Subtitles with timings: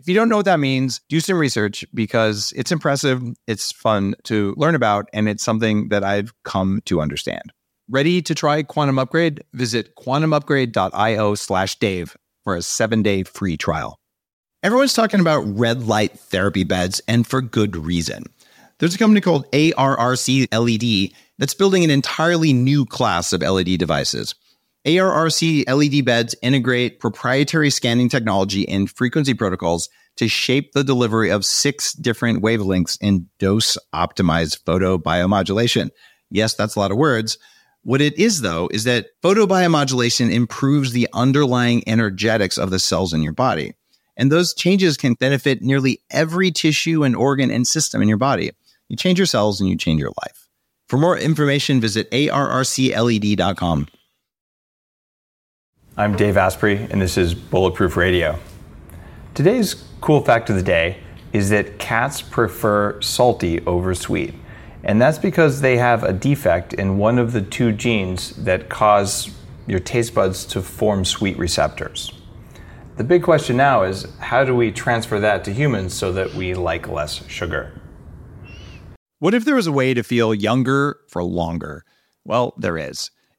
[0.00, 4.14] If you don't know what that means, do some research because it's impressive, it's fun
[4.24, 7.52] to learn about, and it's something that I've come to understand.
[7.86, 9.44] Ready to try Quantum Upgrade?
[9.52, 14.00] Visit quantumupgrade.io slash Dave for a seven day free trial.
[14.62, 18.24] Everyone's talking about red light therapy beds, and for good reason.
[18.78, 24.34] There's a company called ARRC LED that's building an entirely new class of LED devices.
[24.86, 31.44] ARRC LED beds integrate proprietary scanning technology and frequency protocols to shape the delivery of
[31.44, 35.90] six different wavelengths in dose optimized photobiomodulation.
[36.30, 37.38] Yes, that's a lot of words.
[37.82, 43.22] What it is, though, is that photobiomodulation improves the underlying energetics of the cells in
[43.22, 43.74] your body.
[44.16, 48.50] And those changes can benefit nearly every tissue and organ and system in your body.
[48.88, 50.48] You change your cells and you change your life.
[50.88, 53.86] For more information, visit arrcled.com.
[55.96, 58.38] I'm Dave Asprey, and this is Bulletproof Radio.
[59.34, 60.98] Today's cool fact of the day
[61.32, 64.32] is that cats prefer salty over sweet.
[64.84, 69.34] And that's because they have a defect in one of the two genes that cause
[69.66, 72.12] your taste buds to form sweet receptors.
[72.96, 76.54] The big question now is how do we transfer that to humans so that we
[76.54, 77.80] like less sugar?
[79.18, 81.84] What if there was a way to feel younger for longer?
[82.24, 83.10] Well, there is.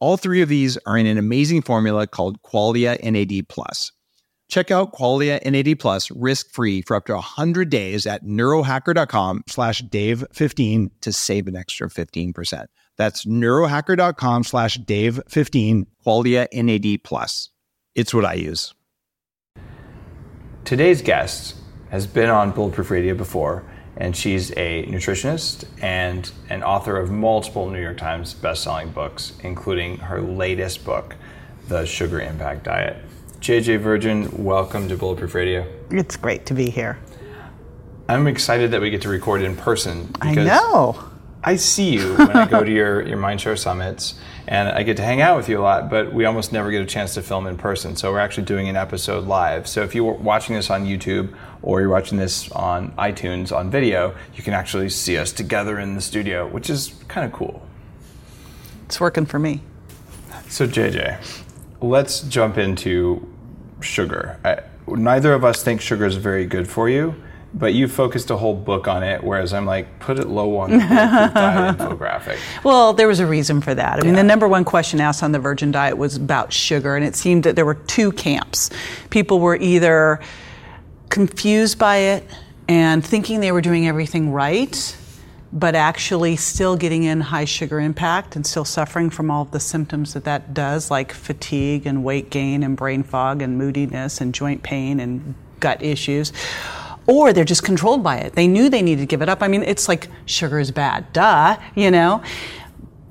[0.00, 3.92] All three of these are in an amazing formula called Qualia NAD plus.
[4.48, 10.90] Check out Qualia NAD plus risk-free for up to 100 days at neurohacker.com slash dave15
[11.02, 12.66] to save an extra 15%.
[12.96, 17.50] That's neurohacker.com slash dave15 Qualia NAD plus.
[17.94, 18.74] It's what I use.
[20.64, 21.56] Today's guest
[21.90, 23.64] has been on Bulletproof Radio before
[24.00, 29.98] and she's a nutritionist and an author of multiple New York Times best-selling books, including
[29.98, 31.14] her latest book,
[31.68, 32.96] The Sugar Impact Diet.
[33.40, 35.66] JJ Virgin, welcome to Bulletproof Radio.
[35.90, 36.98] It's great to be here.
[38.08, 40.10] I'm excited that we get to record in person.
[40.22, 41.09] I know.
[41.42, 44.14] I see you when I go to your, your Mindshare summits,
[44.46, 46.82] and I get to hang out with you a lot, but we almost never get
[46.82, 47.96] a chance to film in person.
[47.96, 49.66] So we're actually doing an episode live.
[49.66, 54.14] So if you're watching this on YouTube or you're watching this on iTunes on video,
[54.34, 57.66] you can actually see us together in the studio, which is kind of cool.
[58.84, 59.62] It's working for me.
[60.48, 61.44] So, JJ,
[61.80, 63.26] let's jump into
[63.80, 64.38] sugar.
[64.44, 67.14] I, neither of us think sugar is very good for you
[67.52, 70.70] but you focused a whole book on it, whereas I'm like, put it low on
[70.70, 72.38] the diet infographic.
[72.62, 73.98] Well, there was a reason for that.
[73.98, 77.04] I mean, the number one question asked on the Virgin Diet was about sugar, and
[77.04, 78.70] it seemed that there were two camps.
[79.10, 80.20] People were either
[81.08, 82.24] confused by it
[82.68, 84.96] and thinking they were doing everything right,
[85.52, 89.58] but actually still getting in high sugar impact and still suffering from all of the
[89.58, 94.32] symptoms that that does, like fatigue and weight gain and brain fog and moodiness and
[94.32, 96.32] joint pain and gut issues
[97.06, 98.34] or they're just controlled by it.
[98.34, 99.42] They knew they needed to give it up.
[99.42, 102.22] I mean, it's like sugar is bad, duh, you know?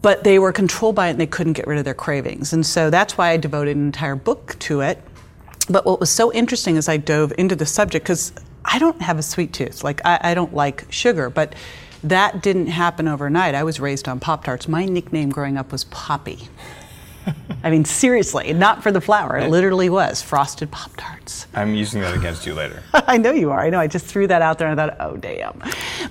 [0.01, 2.53] But they were controlled by it and they couldn't get rid of their cravings.
[2.53, 5.03] And so that's why I devoted an entire book to it.
[5.69, 8.33] But what was so interesting as I dove into the subject, because
[8.65, 11.53] I don't have a sweet tooth, like, I, I don't like sugar, but
[12.03, 13.55] that didn't happen overnight.
[13.55, 14.67] I was raised on Pop Tarts.
[14.67, 16.47] My nickname growing up was Poppy.
[17.63, 19.37] I mean, seriously, not for the flour.
[19.37, 21.45] It literally was frosted Pop Tarts.
[21.53, 22.81] I'm using that against you later.
[22.93, 23.59] I know you are.
[23.59, 23.79] I know.
[23.79, 25.61] I just threw that out there and I thought, oh, damn.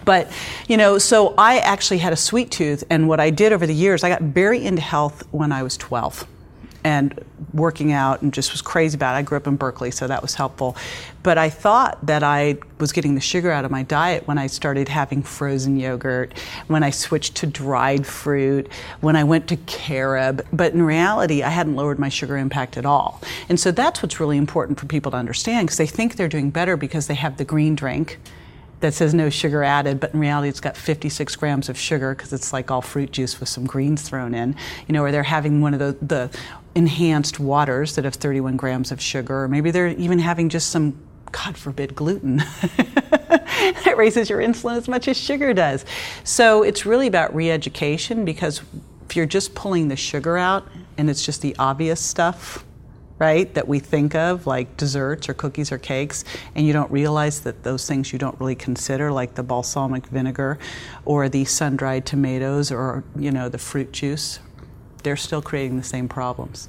[0.04, 0.30] But,
[0.68, 3.74] you know, so I actually had a sweet tooth, and what I did over the
[3.74, 6.26] years, I got very into health when I was 12
[6.88, 9.18] and working out and just was crazy about it.
[9.18, 10.74] I grew up in Berkeley, so that was helpful.
[11.22, 14.46] But I thought that I was getting the sugar out of my diet when I
[14.46, 16.32] started having frozen yogurt,
[16.66, 20.46] when I switched to dried fruit, when I went to carob.
[20.50, 23.20] But in reality, I hadn't lowered my sugar impact at all.
[23.50, 26.48] And so that's what's really important for people to understand because they think they're doing
[26.48, 28.18] better because they have the green drink
[28.80, 32.32] that says no sugar added, but in reality it's got 56 grams of sugar because
[32.32, 34.54] it's like all fruit juice with some greens thrown in.
[34.86, 36.38] You know, or they're having one of the, the
[36.74, 40.96] enhanced waters that have 31 grams of sugar, or maybe they're even having just some,
[41.32, 42.36] God forbid, gluten.
[43.84, 45.84] that raises your insulin as much as sugar does.
[46.24, 48.62] So it's really about re education because
[49.08, 52.64] if you're just pulling the sugar out and it's just the obvious stuff,
[53.18, 56.24] right, that we think of, like desserts or cookies or cakes,
[56.54, 60.58] and you don't realize that those things you don't really consider, like the balsamic vinegar
[61.04, 64.38] or the sun dried tomatoes or, you know, the fruit juice,
[65.02, 66.68] they're still creating the same problems.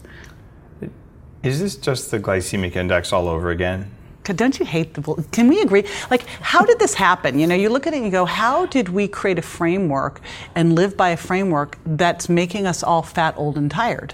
[1.43, 3.91] Is this just the glycemic index all over again?
[4.23, 5.25] Don't you hate the?
[5.31, 5.85] Can we agree?
[6.11, 7.39] Like, how did this happen?
[7.39, 10.21] You know, you look at it and you go, how did we create a framework
[10.53, 14.13] and live by a framework that's making us all fat, old, and tired?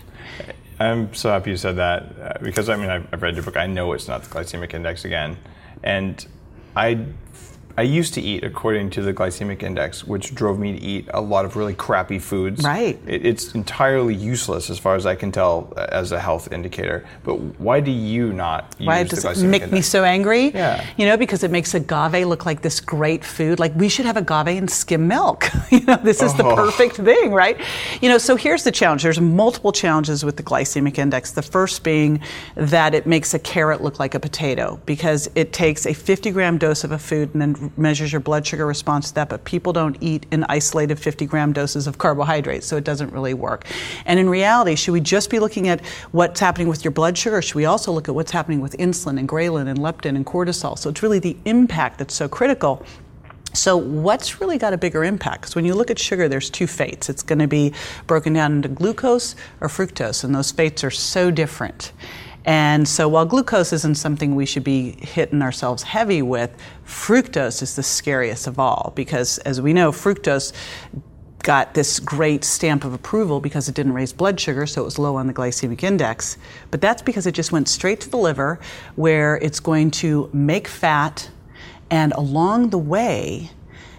[0.80, 3.56] I'm so happy you said that uh, because I mean I've, I've, read your book.
[3.56, 5.38] I know it's not the glycemic index again,
[5.84, 6.26] and
[6.76, 7.06] I
[7.78, 11.20] I used to eat according to the glycemic index, which drove me to eat a
[11.20, 12.64] lot of really crappy foods.
[12.64, 12.98] Right.
[13.06, 17.06] It, it's entirely useless as far as I can tell as a health indicator.
[17.24, 19.74] But why do you not use why does the glycemic it make index?
[19.74, 20.52] me so angry?
[20.52, 20.86] Yeah.
[20.96, 23.60] You know, because it makes agave look like this great food.
[23.60, 25.50] Like we should have agave in skim milk.
[25.72, 26.38] you know, this is oh.
[26.38, 27.60] the perfect thing, right?
[28.02, 29.04] You know, so here's the challenge.
[29.04, 31.32] There's multiple challenges with the glycemic index.
[31.32, 32.22] The first being
[32.56, 36.58] that it makes a carrot look like a potato because it takes a 50 gram
[36.58, 39.74] dose of a food and then measures your blood sugar response to that, but people
[39.74, 43.66] don't eat in isolated 50 gram doses of carbohydrates, so it doesn't really work.
[44.06, 47.42] And in reality, should we just be looking at what's happening with your blood sugar,
[47.42, 50.78] should we also look at what's happening with insulin and ghrelin and leptin and cortisol?
[50.78, 52.86] So it's really the impact that's so critical.
[53.56, 55.42] So, what's really got a bigger impact?
[55.42, 57.10] Because when you look at sugar, there's two fates.
[57.10, 57.74] It's going to be
[58.06, 61.94] broken down into glucose or fructose, and those fates are so different.
[62.46, 66.56] And so while glucose isn't something we should be hitting ourselves heavy with,
[66.86, 70.54] fructose is the scariest of all because, as we know, fructose
[71.46, 74.98] got this great stamp of approval because it didn't raise blood sugar, so it was
[74.98, 76.38] low on the glycemic index.
[76.72, 78.60] But that's because it just went straight to the liver
[78.96, 81.30] where it's going to make fat,
[81.92, 83.52] and along the way,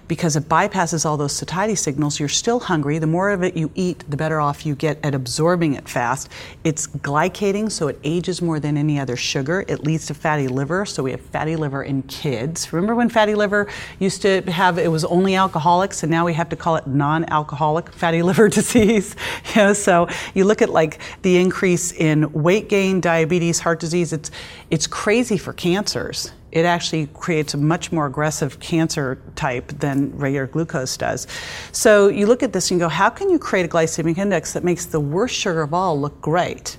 [0.09, 2.21] because it bypasses all those satiety signals.
[2.21, 2.99] You're still hungry.
[2.99, 6.29] The more of it you eat, the better off you get at absorbing it fast.
[6.65, 9.65] It's glycating, so it ages more than any other sugar.
[9.69, 12.73] It leads to fatty liver, so we have fatty liver in kids.
[12.73, 13.69] Remember when fatty liver
[13.99, 17.93] used to have it was only alcoholics, and now we have to call it non-alcoholic
[17.93, 19.17] fatty liver disease.
[19.75, 24.13] so you look at like the increase in weight gain, diabetes, heart disease.
[24.13, 24.31] It's
[24.71, 30.47] it's crazy for cancers it actually creates a much more aggressive cancer type than regular
[30.47, 31.27] glucose does.
[31.73, 34.53] So you look at this and you go, how can you create a glycemic index
[34.53, 36.79] that makes the worst sugar of all look great?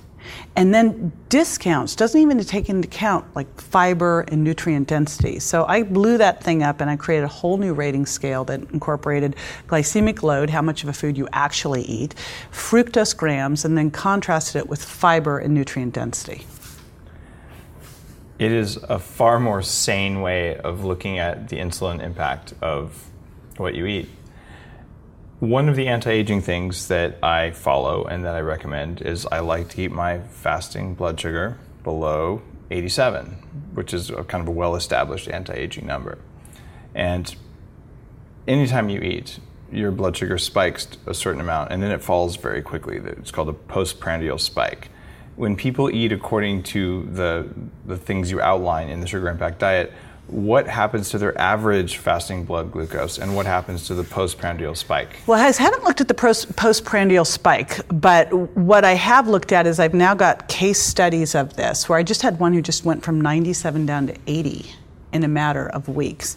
[0.56, 5.38] And then discounts, doesn't even take into account like fiber and nutrient density.
[5.38, 8.60] So I blew that thing up and I created a whole new rating scale that
[8.72, 9.36] incorporated
[9.68, 12.14] glycemic load, how much of a food you actually eat,
[12.52, 16.44] fructose grams, and then contrasted it with fiber and nutrient density
[18.38, 23.10] it is a far more sane way of looking at the insulin impact of
[23.56, 24.08] what you eat.
[25.40, 29.40] One of the anti aging things that I follow and that I recommend is I
[29.40, 34.52] like to keep my fasting blood sugar below 87, which is a kind of a
[34.52, 36.18] well established anti aging number.
[36.94, 37.34] And
[38.46, 39.38] anytime you eat,
[39.70, 42.96] your blood sugar spikes a certain amount and then it falls very quickly.
[42.96, 44.90] It's called a postprandial spike
[45.38, 47.48] when people eat according to the,
[47.86, 49.92] the things you outline in the sugar impact diet,
[50.26, 55.20] what happens to their average fasting blood glucose and what happens to the postprandial spike?
[55.28, 59.78] Well, I haven't looked at the postprandial spike, but what I have looked at is
[59.78, 63.04] I've now got case studies of this where I just had one who just went
[63.04, 64.66] from 97 down to 80
[65.12, 66.36] in a matter of weeks.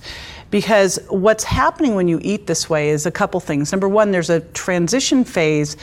[0.52, 3.72] Because what's happening when you eat this way is a couple things.
[3.72, 5.76] Number one, there's a transition phase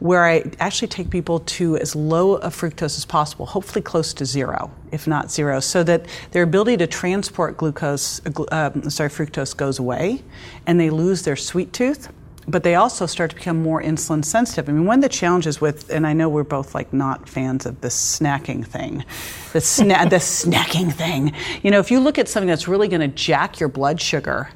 [0.00, 4.24] where I actually take people to as low a fructose as possible, hopefully close to
[4.24, 9.78] zero, if not zero, so that their ability to transport glucose, uh, sorry, fructose goes
[9.78, 10.22] away,
[10.66, 12.08] and they lose their sweet tooth.
[12.46, 14.68] but they also start to become more insulin sensitive.
[14.68, 17.64] I mean, one of the challenges with, and I know we're both like not fans
[17.64, 19.04] of this snacking thing,
[19.52, 20.16] the, sna- the
[20.50, 21.32] snacking thing.
[21.62, 24.50] You know, if you look at something that's really going to jack your blood sugar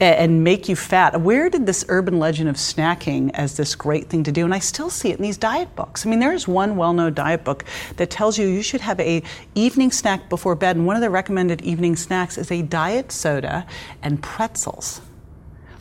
[0.00, 1.20] and make you fat.
[1.20, 4.44] Where did this urban legend of snacking as this great thing to do?
[4.44, 6.06] And I still see it in these diet books.
[6.06, 7.64] I mean, there is one well-known diet book
[7.96, 9.22] that tells you you should have a
[9.54, 13.66] evening snack before bed, and one of the recommended evening snacks is a diet soda
[14.02, 15.02] and pretzels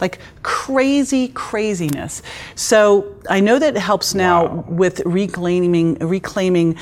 [0.02, 2.22] like crazy craziness.
[2.56, 4.66] So I know that it helps now wow.
[4.68, 6.78] with reclaiming reclaiming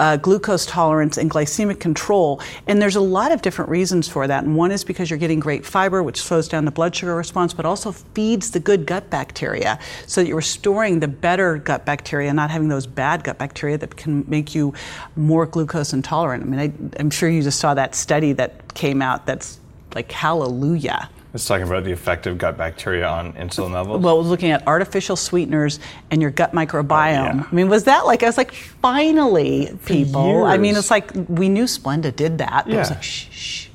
[0.00, 2.40] uh, glucose tolerance and glycemic control.
[2.66, 4.44] And there's a lot of different reasons for that.
[4.44, 7.52] And one is because you're getting great fiber, which slows down the blood sugar response,
[7.52, 12.32] but also feeds the good gut bacteria so that you're restoring the better gut bacteria,
[12.32, 14.72] not having those bad gut bacteria that can make you
[15.16, 16.44] more glucose intolerant.
[16.44, 19.60] I mean, I, I'm sure you just saw that study that came out that's
[19.94, 21.10] like hallelujah.
[21.32, 24.02] It's talking about the effect of gut bacteria on insulin levels.
[24.02, 25.78] Well, looking at artificial sweeteners
[26.10, 26.88] and your gut microbiome.
[26.88, 27.44] Oh, yeah.
[27.50, 30.44] I mean, was that like I was like, finally, people.
[30.44, 32.64] I mean, it's like we knew Splenda did that.
[32.64, 32.76] But yeah.
[32.76, 33.66] it was like, shh, shh.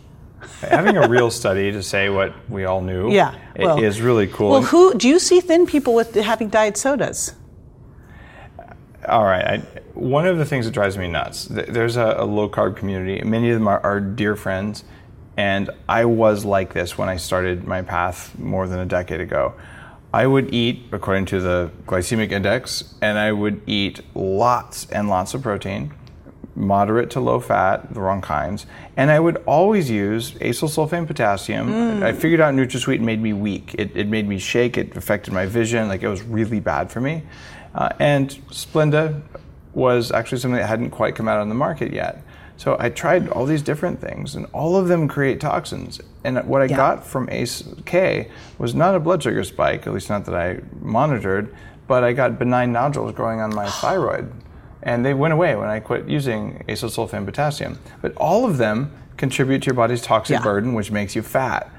[0.62, 4.50] Having a real study to say what we all knew yeah, well, is really cool.
[4.50, 7.35] Well, who do you see thin people with having diet sodas?
[9.07, 9.45] All right.
[9.45, 9.57] I,
[9.93, 11.45] one of the things that drives me nuts.
[11.45, 13.24] There's a, a low carb community.
[13.24, 14.83] Many of them are, are dear friends
[15.38, 19.54] and I was like this when I started my path more than a decade ago.
[20.13, 25.34] I would eat according to the glycemic index, and I would eat lots and lots
[25.34, 25.94] of protein,
[26.56, 28.65] moderate to low fat, the wrong kinds,
[28.96, 31.68] and I would always use acesulfame potassium.
[31.68, 32.04] Mm.
[32.04, 33.75] I figured out NutraSweet made me weak.
[33.77, 34.77] It, it, made me shake.
[34.77, 35.89] It affected my vision.
[35.89, 37.24] Like it was really bad for me.
[37.74, 39.22] Uh, and Splenda
[39.74, 42.24] was actually something that hadn't quite come out on the market yet.
[42.57, 46.00] So I tried all these different things, and all of them create toxins.
[46.24, 46.77] And what I yeah.
[46.77, 50.62] got from ACE K was not a blood sugar spike, at least not that I
[50.81, 51.53] monitored,
[51.88, 54.31] but I got benign nodules growing on my thyroid.
[54.81, 57.79] And they went away when I quit using acesulfame potassium.
[58.01, 60.43] But all of them contribute to your body's toxic yeah.
[60.43, 61.69] burden, which makes you fat.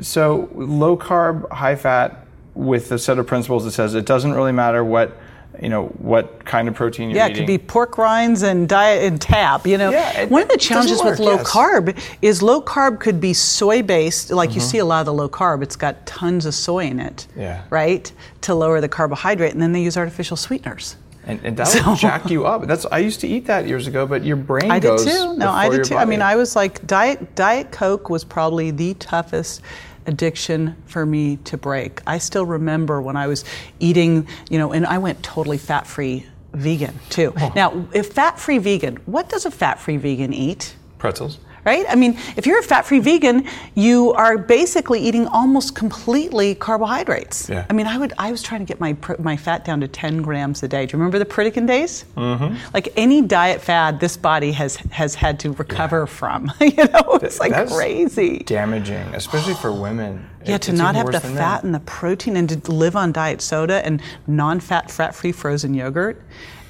[0.00, 4.52] So low carb, high fat, with a set of principles that says it doesn't really
[4.52, 5.16] matter what
[5.60, 7.36] you know what kind of protein you're yeah, eating.
[7.36, 9.66] it could be pork rinds and diet and tap.
[9.66, 11.50] You know, yeah, it, one of the challenges work, with low yes.
[11.50, 14.30] carb is low carb could be soy based.
[14.30, 14.56] Like mm-hmm.
[14.56, 17.26] you see a lot of the low carb, it's got tons of soy in it.
[17.36, 17.64] Yeah.
[17.70, 18.10] Right
[18.42, 20.96] to lower the carbohydrate, and then they use artificial sweeteners.
[21.26, 22.66] And, and that so, would jack you up.
[22.66, 25.06] That's I used to eat that years ago, but your brain goes.
[25.06, 25.36] I did too.
[25.36, 25.94] No, I did too.
[25.94, 26.02] Body.
[26.02, 29.62] I mean, I was like diet diet Coke was probably the toughest
[30.06, 32.00] addiction for me to break.
[32.06, 33.44] I still remember when I was
[33.80, 37.32] eating, you know, and I went totally fat free vegan too.
[37.40, 37.52] Oh.
[37.54, 40.76] Now, if fat free vegan, what does a fat free vegan eat?
[40.98, 41.86] Pretzels right?
[41.88, 47.48] I mean, if you're a fat free vegan, you are basically eating almost completely carbohydrates.
[47.48, 47.66] Yeah.
[47.68, 50.22] I mean, I would I was trying to get my my fat down to 10
[50.22, 50.86] grams a day.
[50.86, 52.04] Do you remember the Pritikin days?
[52.16, 52.56] Mm-hmm.
[52.72, 56.04] Like any diet fad, this body has has had to recover yeah.
[56.06, 56.52] from.
[56.60, 58.38] you know, it's like That's crazy.
[58.38, 60.28] Damaging, especially for women.
[60.44, 63.84] Yeah, to not have the fat and the protein and to live on diet soda
[63.86, 66.20] and non-fat, fat-free frozen yogurt.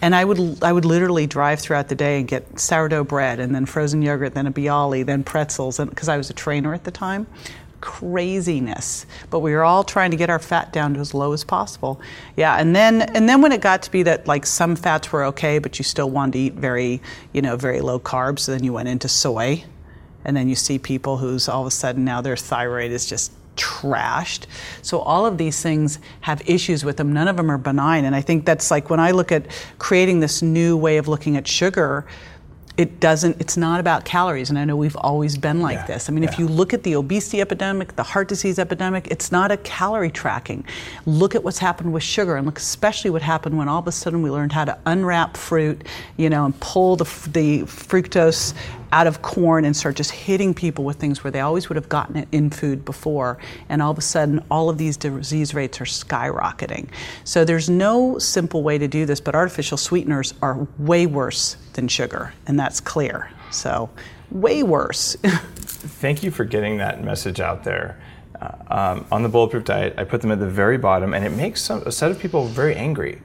[0.03, 3.55] And I would I would literally drive throughout the day and get sourdough bread and
[3.55, 6.91] then frozen yogurt, then a bialy, then pretzels, because I was a trainer at the
[6.91, 7.27] time.
[7.81, 11.45] Craziness, but we were all trying to get our fat down to as low as
[11.45, 12.01] possible.
[12.35, 15.25] Yeah, and then and then when it got to be that like some fats were
[15.25, 18.65] okay, but you still wanted to eat very you know very low carbs, so then
[18.65, 19.65] you went into soy,
[20.25, 23.33] and then you see people who's all of a sudden now their thyroid is just
[23.57, 24.47] trashed.
[24.83, 27.13] So all of these things have issues with them.
[27.13, 28.05] None of them are benign.
[28.05, 29.47] And I think that's like when I look at
[29.79, 32.07] creating this new way of looking at sugar,
[32.77, 36.09] it doesn't it's not about calories and i know we've always been like yeah, this
[36.09, 36.31] i mean yeah.
[36.31, 40.11] if you look at the obesity epidemic the heart disease epidemic it's not a calorie
[40.11, 40.65] tracking
[41.07, 43.93] look at what's happened with sugar and look especially what happened when all of a
[43.93, 48.55] sudden we learned how to unwrap fruit you know and pull the, the fructose
[48.95, 51.89] out of corn and start just hitting people with things where they always would have
[51.89, 53.39] gotten it in food before.
[53.69, 56.87] And all of a sudden, all of these disease rates are skyrocketing.
[57.25, 61.89] So there's no simple way to do this, but artificial sweeteners are way worse than
[61.89, 63.31] sugar, and that's clear.
[63.51, 63.91] So,
[64.31, 65.17] way worse.
[65.25, 68.01] Thank you for getting that message out there.
[68.41, 71.33] Uh, um, on the bulletproof diet, I put them at the very bottom, and it
[71.33, 73.23] makes some, a set of people very angry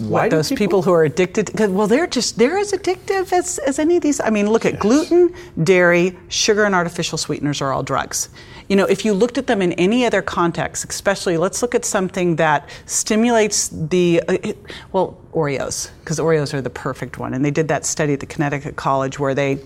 [0.00, 0.58] why what, those people?
[0.58, 0.82] people?
[0.82, 4.30] who are addicted well they're just they're as addictive as, as any of these i
[4.30, 4.82] mean look at yes.
[4.82, 8.28] gluten dairy sugar and artificial sweeteners are all drugs
[8.68, 11.84] you know if you looked at them in any other context especially let's look at
[11.84, 14.58] something that stimulates the uh, it,
[14.92, 18.26] well oreos because oreos are the perfect one and they did that study at the
[18.26, 19.58] connecticut college where they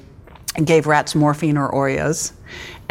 [0.64, 2.32] gave rats morphine or Oreos,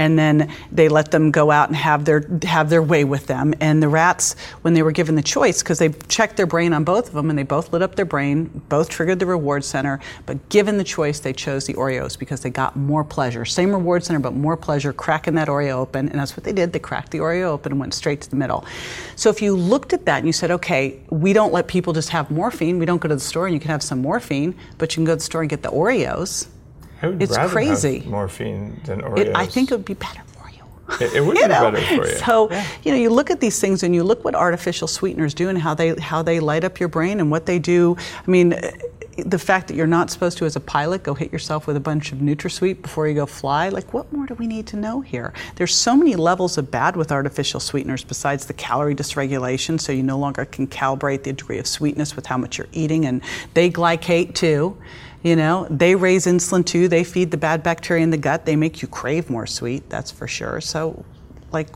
[0.02, 3.54] and then they let them go out and have their have their way with them.
[3.62, 6.84] And the rats, when they were given the choice, because they checked their brain on
[6.84, 10.00] both of them, and they both lit up their brain, both triggered the reward center.
[10.26, 13.46] But given the choice, they chose the Oreos because they got more pleasure.
[13.46, 16.10] Same reward center, but more pleasure cracking that Oreo open.
[16.10, 16.74] And that's what they did.
[16.74, 18.66] They cracked the Oreo open and went straight to the middle.
[19.16, 22.10] So if you looked at that and you said, okay, we don't let people just
[22.10, 22.80] have morphine.
[22.80, 25.06] We don't go to the store and you can have some morphine, but you can
[25.06, 26.48] go to the store and get the Oreos.
[27.02, 28.00] I would It's rather crazy.
[28.00, 29.18] have morphine than Oreos.
[29.20, 30.64] It, I think it would be better for you.
[31.06, 31.72] it, it would You be know?
[31.72, 32.16] better for you.
[32.18, 32.50] So
[32.84, 35.58] you know, you look at these things and you look what artificial sweeteners do and
[35.58, 37.96] how they how they light up your brain and what they do.
[38.26, 38.54] I mean,
[39.18, 41.82] the fact that you're not supposed to, as a pilot, go hit yourself with a
[41.82, 43.68] bunch of NutraSweet before you go fly.
[43.70, 45.34] Like, what more do we need to know here?
[45.58, 50.02] There's so many levels of bad with artificial sweeteners besides the calorie dysregulation, so you
[50.02, 53.22] no longer can calibrate the degree of sweetness with how much you're eating, and
[53.54, 54.78] they glycate too.
[55.24, 56.88] You know, they raise insulin too.
[56.88, 58.46] They feed the bad bacteria in the gut.
[58.46, 60.62] They make you crave more sweet, that's for sure.
[60.62, 61.06] So,
[61.52, 61.70] like,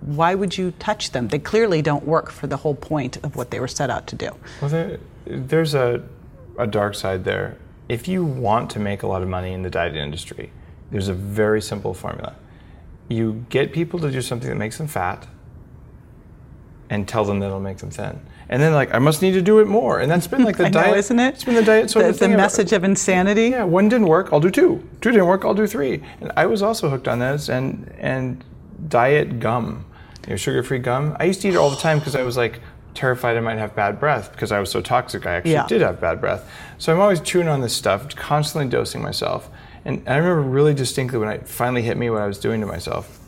[0.00, 1.28] why would you touch them?
[1.28, 4.16] They clearly don't work for the whole point of what they were set out to
[4.16, 4.30] do.
[4.60, 6.02] Well, there, there's a,
[6.58, 7.56] a dark side there.
[7.88, 10.52] If you want to make a lot of money in the diet industry,
[10.90, 12.34] there's a very simple formula.
[13.08, 15.26] You get people to do something that makes them fat
[16.90, 18.20] and tell them that it'll make them thin.
[18.52, 19.98] And then, like, I must need to do it more.
[19.98, 21.34] And that's been like the I know, diet, isn't it?
[21.36, 23.48] It's been the diet sort the, of the message of insanity.
[23.48, 24.86] Yeah, one didn't work, I'll do two.
[25.00, 26.02] Two didn't work, I'll do three.
[26.20, 28.44] And I was also hooked on this and and
[28.88, 29.86] diet gum,
[30.26, 31.16] you know, sugar-free gum.
[31.18, 32.60] I used to eat it all the time because I was like
[32.92, 35.24] terrified I might have bad breath because I was so toxic.
[35.24, 35.66] I actually Yeah.
[35.66, 36.46] did have bad breath.
[36.76, 39.48] So I'm always chewing on this stuff, constantly dosing myself.
[39.86, 42.66] And I remember really distinctly when it finally hit me what I was doing to
[42.66, 43.18] myself.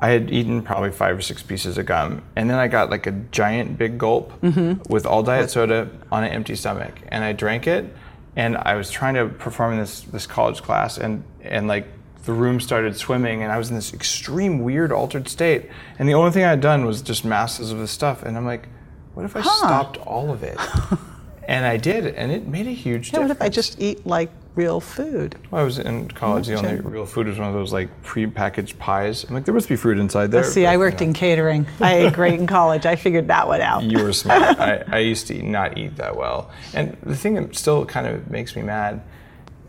[0.00, 3.06] I had eaten probably five or six pieces of gum, and then I got like
[3.06, 4.82] a giant big gulp mm-hmm.
[4.90, 7.94] with all diet soda on an empty stomach, and I drank it,
[8.34, 11.86] and I was trying to perform in this this college class, and and like
[12.24, 16.14] the room started swimming, and I was in this extreme weird altered state, and the
[16.14, 18.68] only thing I had done was just masses of this stuff, and I'm like,
[19.14, 20.58] what if I stopped all of it?
[21.44, 24.30] and I did, and it made a huge Yeah, what if I just eat like
[24.54, 25.36] real food?
[25.50, 26.46] Well, I was in college.
[26.46, 29.24] The only real food was one of those like pre-packaged pies.
[29.24, 30.44] I'm like, there must be fruit inside there.
[30.44, 31.08] See, but, I you worked know.
[31.08, 31.66] in catering.
[31.80, 32.86] I ate great in college.
[32.86, 33.82] I figured that one out.
[33.82, 34.42] You were smart.
[34.60, 36.50] I, I used to not eat that well.
[36.74, 39.02] And the thing that still kind of makes me mad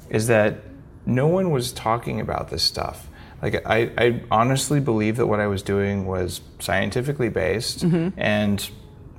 [0.10, 0.58] is that
[1.05, 3.08] no one was talking about this stuff.
[3.41, 8.19] Like, I, I honestly believe that what I was doing was scientifically based mm-hmm.
[8.19, 8.69] and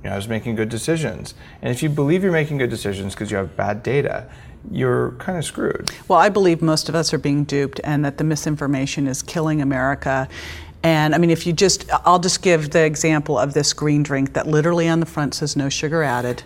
[0.03, 1.33] you know, I was making good decisions.
[1.61, 4.29] And if you believe you're making good decisions because you have bad data,
[4.71, 5.91] you're kind of screwed.
[6.07, 9.61] Well, I believe most of us are being duped and that the misinformation is killing
[9.61, 10.27] America.
[10.83, 14.33] And I mean, if you just, I'll just give the example of this green drink
[14.33, 16.43] that literally on the front says no sugar added.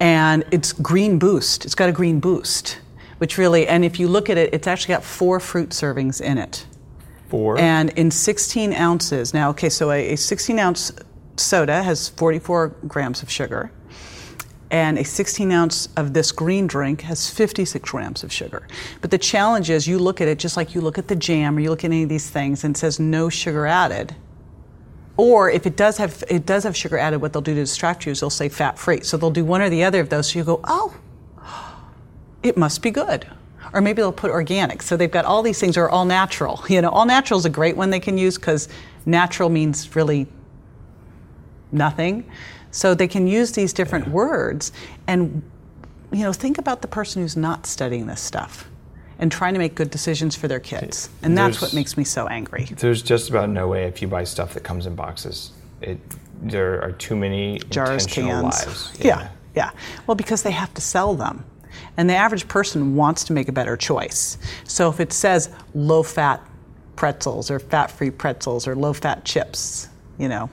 [0.00, 1.64] and it's green boost.
[1.64, 2.78] It's got a green boost,
[3.18, 6.38] which really, and if you look at it, it's actually got four fruit servings in
[6.38, 6.66] it.
[7.28, 7.58] Four.
[7.58, 10.92] And in 16 ounces, now, okay, so a, a 16 ounce
[11.36, 13.70] soda has 44 grams of sugar,
[14.70, 18.66] and a 16 ounce of this green drink has 56 grams of sugar.
[19.00, 21.56] But the challenge is you look at it just like you look at the jam
[21.56, 24.14] or you look at any of these things and it says no sugar added.
[25.16, 28.06] Or if it does have it does have sugar added, what they'll do to distract
[28.06, 29.02] you is they'll say fat free.
[29.02, 30.30] So they'll do one or the other of those.
[30.30, 30.96] So you go, oh,
[32.42, 33.26] it must be good.
[33.72, 34.82] Or maybe they'll put organic.
[34.82, 36.64] So they've got all these things are all natural.
[36.68, 38.68] You know, all natural is a great one they can use because
[39.04, 40.26] natural means really
[41.72, 42.24] nothing.
[42.70, 44.72] So they can use these different words
[45.06, 45.42] and
[46.12, 48.68] you know, think about the person who's not studying this stuff
[49.18, 51.10] and trying to make good decisions for their kids.
[51.22, 52.64] And that's what makes me so angry.
[52.64, 55.52] There's just about no way if you buy stuff that comes in boxes.
[55.80, 55.98] It
[56.42, 58.42] there are too many Jars, cans.
[58.42, 58.98] lies.
[58.98, 59.72] Yeah, yeah.
[60.06, 61.44] Well, because they have to sell them.
[61.98, 64.38] And the average person wants to make a better choice.
[64.64, 66.40] So if it says low fat
[66.96, 70.48] pretzels or fat free pretzels or low fat chips, you know,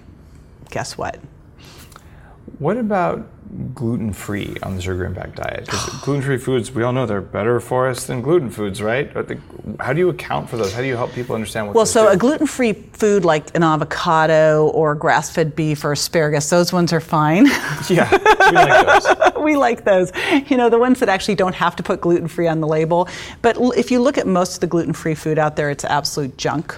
[0.70, 1.20] guess what?
[2.60, 3.28] What about
[3.74, 5.66] gluten free on the sugar impact diet?
[5.66, 9.14] Because gluten free foods, we all know they're better for us than gluten foods, right?
[9.14, 9.40] But the,
[9.80, 10.74] how do you account for those?
[10.74, 11.76] How do you help people understand what?
[11.76, 12.14] Well, so do?
[12.14, 16.92] a gluten free food like an avocado or grass fed beef or asparagus, those ones
[16.94, 17.46] are fine.
[17.90, 18.10] yeah,
[18.52, 19.34] we like those.
[19.44, 20.12] we like those.
[20.50, 23.08] You know, the ones that actually don't have to put gluten free on the label.
[23.42, 26.38] But if you look at most of the gluten free food out there, it's absolute
[26.38, 26.76] junk.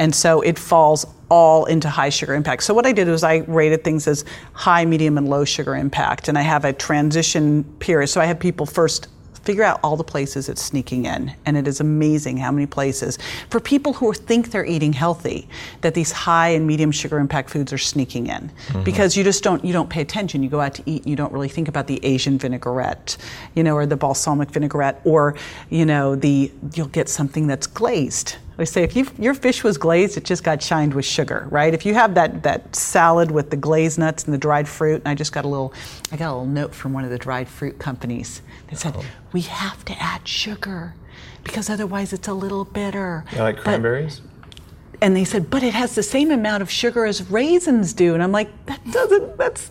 [0.00, 2.64] And so it falls all into high sugar impact.
[2.64, 6.26] So what I did was I rated things as high, medium, and low sugar impact.
[6.26, 8.08] And I have a transition period.
[8.08, 9.06] So I have people first
[9.42, 13.18] Figure out all the places it's sneaking in, and it is amazing how many places
[13.48, 15.48] for people who think they're eating healthy
[15.80, 18.84] that these high and medium sugar impact foods are sneaking in mm-hmm.
[18.84, 20.42] because you just don't you don't pay attention.
[20.42, 23.16] You go out to eat and you don't really think about the Asian vinaigrette,
[23.54, 25.34] you know, or the balsamic vinaigrette, or
[25.70, 29.78] you know the you'll get something that's glazed we say if you, your fish was
[29.78, 31.72] glazed, it just got shined with sugar, right?
[31.72, 35.08] If you have that, that salad with the glazed nuts and the dried fruit, and
[35.08, 35.72] I just got a little,
[36.12, 39.04] I got a little note from one of the dried fruit companies that said, oh.
[39.32, 40.94] we have to add sugar
[41.42, 43.24] because otherwise it's a little bitter.
[43.32, 44.20] You like cranberries?
[44.20, 44.58] But,
[45.00, 48.12] and they said, but it has the same amount of sugar as raisins do.
[48.12, 49.70] And I'm like, that doesn't, that's,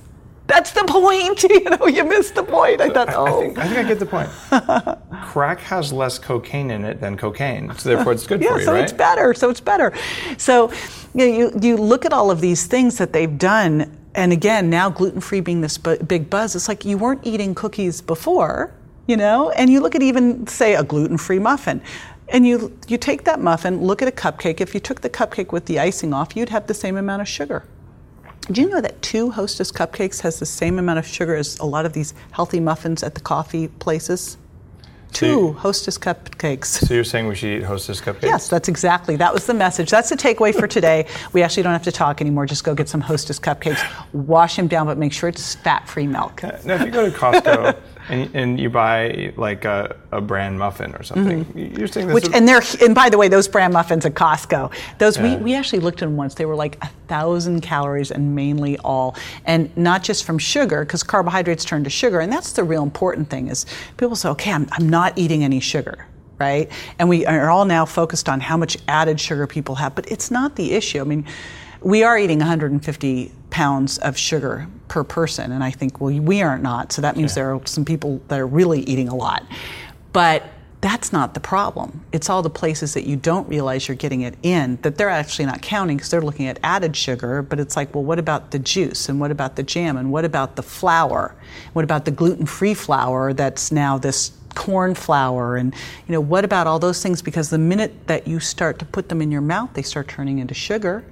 [0.50, 1.46] that's the point.
[1.50, 2.82] You know, you missed the point.
[2.82, 3.26] I thought, I, oh.
[3.26, 4.30] I think, I think I get the point.
[5.24, 8.60] Crack has less cocaine in it than cocaine, so therefore it's good yeah, for you,
[8.60, 8.84] Yeah, so right?
[8.84, 9.34] it's better.
[9.34, 9.94] So it's better.
[10.38, 10.72] So
[11.14, 14.70] you, know, you you look at all of these things that they've done, and again,
[14.70, 18.74] now gluten free being this bu- big buzz, it's like you weren't eating cookies before,
[19.08, 21.82] you know, and you look at even say a gluten free muffin.
[22.32, 24.62] And you, you take that muffin, look at a cupcake.
[24.62, 27.28] If you took the cupcake with the icing off, you'd have the same amount of
[27.28, 27.66] sugar.
[28.52, 31.66] Do you know that two Hostess cupcakes has the same amount of sugar as a
[31.66, 34.38] lot of these healthy muffins at the coffee places?
[35.12, 36.66] Two so Hostess cupcakes.
[36.66, 38.24] So you're saying we should eat Hostess cupcakes?
[38.24, 39.16] Yes, that's exactly.
[39.16, 39.92] That was the message.
[39.92, 41.06] That's the takeaway for today.
[41.34, 42.48] we actually don't have to talk anymore.
[42.48, 43.84] Just go get some Hostess cupcakes,
[44.14, 46.44] wash them down, but make sure it's fat-free milk.
[46.44, 47.78] Uh, now, if you go to Costco
[48.10, 51.46] and, and you buy like a, a bran muffin or something.
[51.46, 51.80] Mm-hmm.
[51.80, 54.74] You're saying this Which, and they're and by the way, those bran muffins at Costco,
[54.98, 55.38] those yeah.
[55.38, 56.36] we, we actually looked at them once.
[56.36, 61.04] They were like a thousand calories and mainly all, and not just from sugar because
[61.04, 63.48] carbohydrates turn to sugar, and that's the real important thing.
[63.48, 63.66] Is
[63.98, 66.06] people say, okay, I'm, I'm not eating any sugar
[66.40, 66.72] right?
[66.98, 70.32] And we are all now focused on how much added sugar people have, but it's
[70.32, 71.02] not the issue.
[71.02, 71.26] I mean,
[71.82, 76.58] we are eating 150 pounds of sugar per person, and I think, well, we are
[76.58, 79.44] not, so that means there are some people that are really eating a lot.
[80.14, 80.44] But
[80.82, 82.06] that's not the problem.
[82.14, 85.46] It's all the places that you don't realize you're getting it in that they're actually
[85.46, 87.42] not counting because they're looking at added sugar.
[87.42, 89.10] But it's like, well, what about the juice?
[89.10, 89.98] And what about the jam?
[89.98, 91.36] And what about the flour?
[91.74, 95.58] What about the gluten free flour that's now this corn flour?
[95.58, 95.74] And,
[96.08, 97.22] you know, what about all those things?
[97.22, 100.40] Because the minute that you start to put them in your mouth, they start turning
[100.40, 101.04] into sugar.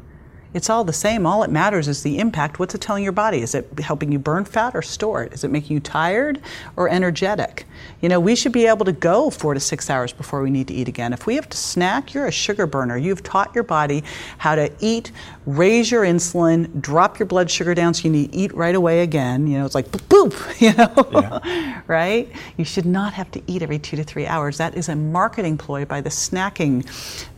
[0.57, 1.27] It's all the same.
[1.27, 2.57] All it matters is the impact.
[2.57, 3.41] What's it telling your body?
[3.41, 5.31] Is it helping you burn fat or store it?
[5.31, 6.41] Is it making you tired
[6.75, 7.67] or energetic?
[8.01, 10.67] You know, we should be able to go four to six hours before we need
[10.69, 11.13] to eat again.
[11.13, 12.97] If we have to snack, you're a sugar burner.
[12.97, 14.03] You've taught your body
[14.39, 15.11] how to eat,
[15.45, 19.01] raise your insulin, drop your blood sugar down so you need to eat right away
[19.01, 19.45] again.
[19.45, 21.81] You know, it's like boop, boop, you know, yeah.
[21.87, 22.31] right?
[22.57, 24.57] You should not have to eat every two to three hours.
[24.57, 26.83] That is a marketing ploy by the snacking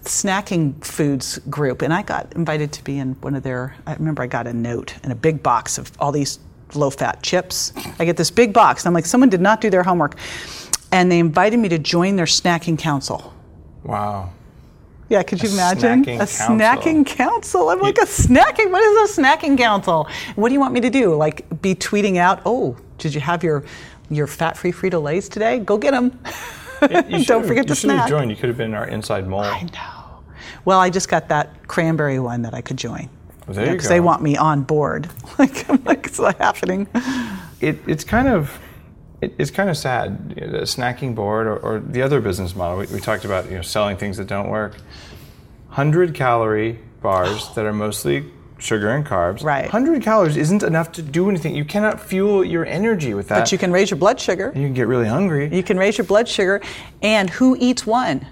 [0.03, 3.75] snacking foods group, and I got invited to be in one of their.
[3.85, 6.39] I remember I got a note and a big box of all these
[6.75, 7.73] low fat chips.
[7.99, 8.85] I get this big box.
[8.85, 10.15] I'm like, someone did not do their homework,
[10.91, 13.33] and they invited me to join their snacking council.
[13.83, 14.31] Wow.
[15.09, 16.55] Yeah, could you a imagine snacking a council.
[16.55, 17.69] snacking council?
[17.69, 18.71] I'm like a snacking.
[18.71, 20.07] What is a snacking council?
[20.35, 21.15] What do you want me to do?
[21.15, 22.41] Like be tweeting out?
[22.45, 23.63] Oh, did you have your
[24.11, 25.59] your fat-free Frito Lay's today?
[25.59, 26.19] Go get them.
[27.25, 27.75] Don't forget to snack.
[27.75, 28.31] You should have joined.
[28.31, 29.41] You could have been in our inside mole.
[29.41, 29.98] I know.
[30.65, 33.09] Well, I just got that cranberry one that I could join.
[33.47, 35.09] Well, there you, Because they want me on board.
[35.39, 36.87] like, I'm like, it's not happening.
[37.61, 38.59] It, it's kind of
[39.21, 40.33] it, it's kind of sad.
[40.37, 43.45] You know, the snacking board or, or, the other business model we, we, talked about,
[43.49, 44.77] you know, selling things that don't work.
[45.69, 48.25] Hundred calorie bars that are mostly
[48.59, 49.43] sugar and carbs.
[49.43, 49.63] Right.
[49.63, 51.55] 100 calories isn't enough to do anything.
[51.55, 53.39] You cannot fuel your energy with that.
[53.39, 54.51] But you can raise your blood sugar.
[54.55, 55.53] You can get really hungry.
[55.53, 56.61] You can raise your blood sugar.
[57.01, 58.25] And who eats one?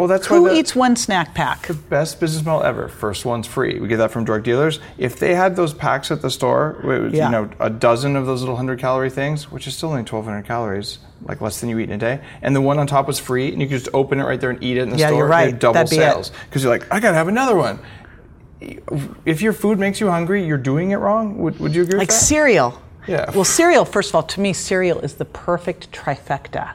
[0.00, 1.66] Well, that's who the, eats one snack pack.
[1.66, 2.88] The best business model ever.
[2.88, 3.78] First one's free.
[3.78, 4.80] We get that from drug dealers.
[4.98, 7.26] If they had those packs at the store, was, yeah.
[7.26, 10.44] you know, a dozen of those little hundred calorie things, which is still only 1,200
[10.44, 13.18] calories, like less than you eat in a day, and the one on top was
[13.18, 15.08] free, and you could just open it right there and eat it in the yeah,
[15.08, 15.18] store.
[15.18, 15.58] You're right.
[15.58, 17.78] Double That'd sales because you're like, I gotta have another one
[19.24, 21.38] if your food makes you hungry, you're doing it wrong.
[21.38, 22.24] Would, would you agree like with that?
[22.24, 22.80] cereal.
[23.06, 23.30] Yeah.
[23.34, 26.72] Well, cereal, first of all, to me, cereal is the perfect trifecta.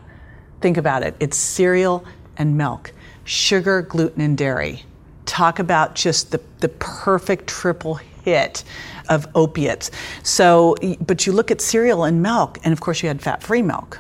[0.62, 2.04] Think about it it's cereal
[2.38, 2.92] and milk,
[3.26, 4.84] sugar, gluten, and dairy.
[5.26, 8.64] Talk about just the, the perfect triple hit
[9.10, 9.92] of opiates.
[10.24, 13.62] So, but you look at cereal and milk, and of course, you had fat free
[13.62, 14.00] milk,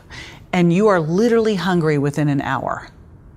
[0.53, 2.87] and you are literally hungry within an hour.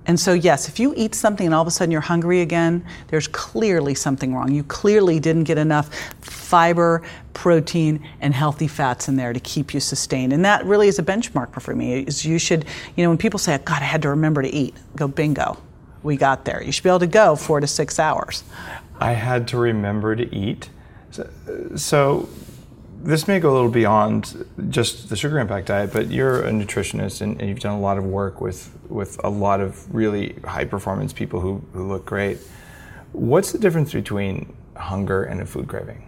[0.05, 2.83] And so, yes, if you eat something and all of a sudden you're hungry again,
[3.09, 4.51] there's clearly something wrong.
[4.51, 9.79] You clearly didn't get enough fiber, protein, and healthy fats in there to keep you
[9.79, 10.33] sustained.
[10.33, 11.99] And that really is a benchmark for me.
[11.99, 14.75] Is you should, you know, when people say, God, I had to remember to eat,
[14.95, 15.59] go bingo.
[16.03, 16.63] We got there.
[16.63, 18.43] You should be able to go four to six hours.
[18.99, 20.69] I had to remember to eat.
[21.11, 21.29] So,
[21.75, 22.29] so
[23.01, 27.21] this may go a little beyond just the sugar impact diet, but you're a nutritionist
[27.21, 30.65] and, and, you've done a lot of work with, with a lot of really high
[30.65, 32.39] performance people who, who look great.
[33.13, 36.05] What's the difference between hunger and a food craving?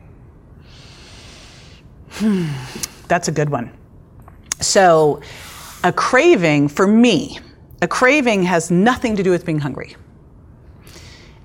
[2.12, 2.50] Hmm,
[3.08, 3.72] that's a good one.
[4.60, 5.22] So,
[5.84, 7.40] a craving for me,
[7.82, 9.96] a craving has nothing to do with being hungry.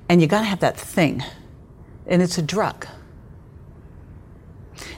[0.09, 1.23] And you got to have that thing,
[2.07, 2.87] and it's a drug.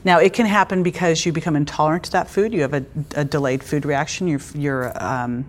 [0.05, 2.53] Now, it can happen because you become intolerant to that food.
[2.53, 4.27] You have a, a delayed food reaction.
[4.27, 5.47] You're, you're um,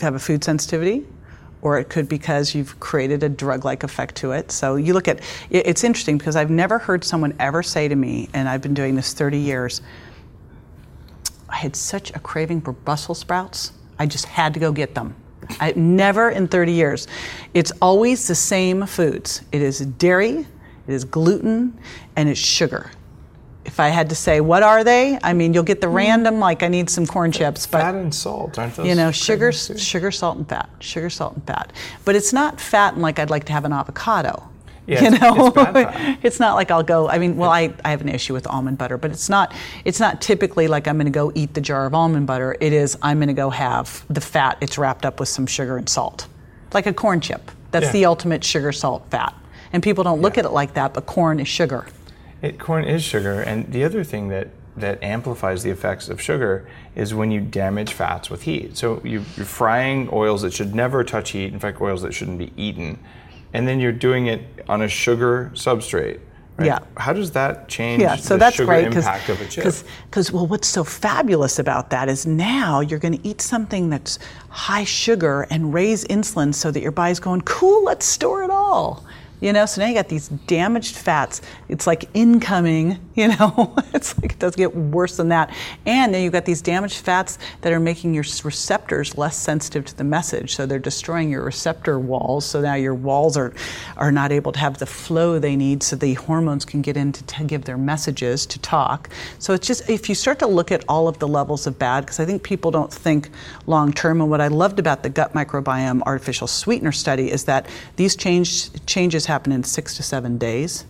[0.00, 1.06] have a food sensitivity,
[1.62, 4.50] or it could because you've created a drug-like effect to it.
[4.50, 8.28] So you look at it's interesting because I've never heard someone ever say to me,
[8.34, 9.80] and I've been doing this 30 years.
[11.48, 13.72] I had such a craving for Brussels sprouts.
[14.02, 15.14] I just had to go get them.
[15.60, 17.06] I never in 30 years.
[17.54, 19.42] It's always the same foods.
[19.52, 20.38] It is dairy,
[20.88, 21.78] it is gluten,
[22.16, 22.90] and it's sugar
[23.64, 25.18] if I had to say, what are they?
[25.22, 25.94] I mean, you'll get the hmm.
[25.94, 28.86] random, like I need some corn chips, but fat and salt, aren't those?
[28.86, 30.68] You know, sugar, sugar, salt, and fat.
[30.80, 31.72] Sugar, salt, and fat.
[32.04, 34.48] But it's not fat and like I'd like to have an avocado.
[34.86, 37.08] Yeah, you know, it's, it's, not like I'll go.
[37.08, 39.54] I mean, well, I, I have an issue with almond butter, but it's not.
[39.84, 42.56] It's not typically like I'm going to go eat the jar of almond butter.
[42.60, 44.58] It is I'm going to go have the fat.
[44.60, 46.26] It's wrapped up with some sugar and salt,
[46.72, 47.50] like a corn chip.
[47.70, 47.92] That's yeah.
[47.92, 49.34] the ultimate sugar, salt, fat.
[49.72, 50.40] And people don't look yeah.
[50.40, 51.86] at it like that, but corn is sugar.
[52.42, 56.66] It, corn is sugar, and the other thing that that amplifies the effects of sugar
[56.94, 58.76] is when you damage fats with heat.
[58.76, 62.38] So you, are frying oils that should never touch heat, in fact, oils that shouldn't
[62.38, 62.98] be eaten,
[63.52, 66.20] and then you're doing it on a sugar substrate.
[66.56, 66.66] Right?
[66.66, 66.80] Yeah.
[66.98, 69.64] How does that change yeah, so the that's sugar great, impact of a chip?
[70.04, 74.18] Because, well, what's so fabulous about that is now you're going to eat something that's
[74.50, 79.04] high sugar and raise insulin so that your body's going, cool, let's store it all.
[79.42, 81.42] You know, so now you got these damaged fats.
[81.68, 85.52] It's like incoming, you know, it's like it does get worse than that.
[85.84, 89.96] And then you've got these damaged fats that are making your receptors less sensitive to
[89.96, 90.54] the message.
[90.54, 92.44] So they're destroying your receptor walls.
[92.44, 93.52] So now your walls are,
[93.96, 97.10] are not able to have the flow they need so the hormones can get in
[97.10, 99.10] to give their messages to talk.
[99.40, 102.02] So it's just, if you start to look at all of the levels of bad,
[102.02, 103.28] because I think people don't think
[103.66, 104.20] long term.
[104.20, 108.70] And what I loved about the gut microbiome artificial sweetener study is that these change,
[108.86, 110.84] changes happen in six to seven days.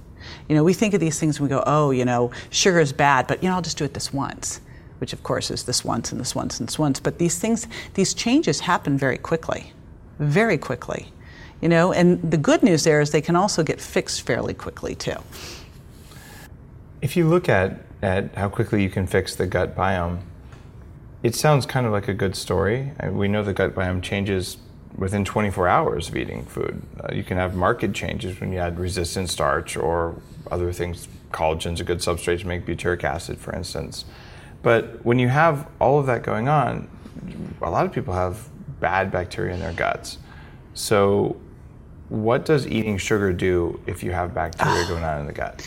[0.48, 2.92] You know, we think of these things and we go, oh, you know, sugar is
[2.92, 4.61] bad, but you know, I'll just do it this once,
[4.98, 7.00] which of course is this once and this once and this once.
[7.00, 9.72] But these things, these changes happen very quickly,
[10.18, 11.12] very quickly.
[11.61, 14.94] You know, and the good news there is they can also get fixed fairly quickly
[14.94, 15.16] too.
[17.00, 20.20] If you look at, at how quickly you can fix the gut biome,
[21.22, 22.90] it sounds kind of like a good story.
[22.98, 24.57] Uh, we know the gut biome changes
[24.96, 26.83] within 24 hours of eating food.
[27.00, 30.16] Uh, you can have marked changes when you add resistant starch or
[30.50, 31.09] other things.
[31.33, 34.05] Collagen's a good substrate to make butyric acid, for instance.
[34.62, 36.88] But when you have all of that going on,
[37.61, 38.48] a lot of people have
[38.81, 40.18] bad bacteria in their guts.
[40.74, 41.37] So,
[42.09, 45.66] what does eating sugar do if you have bacteria going on in the gut?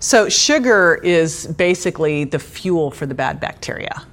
[0.00, 4.04] So, sugar is basically the fuel for the bad bacteria.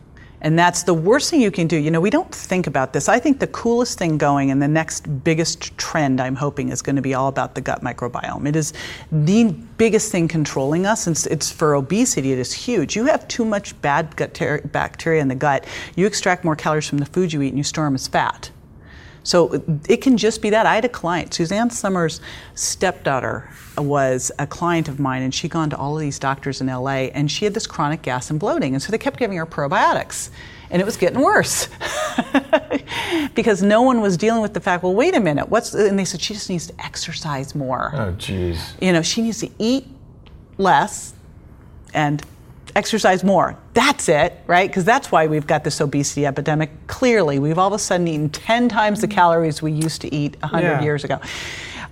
[0.41, 1.77] And that's the worst thing you can do.
[1.77, 3.08] You know, we don't think about this.
[3.08, 6.95] I think the coolest thing going and the next biggest trend I'm hoping is going
[6.95, 8.47] to be all about the gut microbiome.
[8.47, 8.73] It is
[9.12, 11.08] the biggest thing controlling us.
[11.08, 12.95] It's, it's for obesity, it is huge.
[12.95, 16.88] You have too much bad gut ter- bacteria in the gut, you extract more calories
[16.88, 18.51] from the food you eat and you store them as fat.
[19.23, 20.65] So it can just be that.
[20.65, 22.21] I had a client, Suzanne Somers'
[22.55, 26.67] stepdaughter was a client of mine, and she'd gone to all of these doctors in
[26.67, 28.73] LA, and she had this chronic gas and bloating.
[28.73, 30.29] And so they kept giving her probiotics,
[30.69, 31.69] and it was getting worse
[33.36, 36.05] because no one was dealing with the fact, well, wait a minute, what's, and they
[36.05, 37.91] said she just needs to exercise more.
[37.93, 38.73] Oh, geez.
[38.81, 39.88] You know, she needs to eat
[40.57, 41.13] less
[41.93, 42.23] and
[42.75, 43.57] exercise more.
[43.73, 44.69] That's it, right?
[44.69, 46.69] Because that's why we've got this obesity epidemic.
[46.88, 50.38] Clearly, we've all of a sudden eaten 10 times the calories we used to eat
[50.41, 50.81] 100 yeah.
[50.81, 51.19] years ago.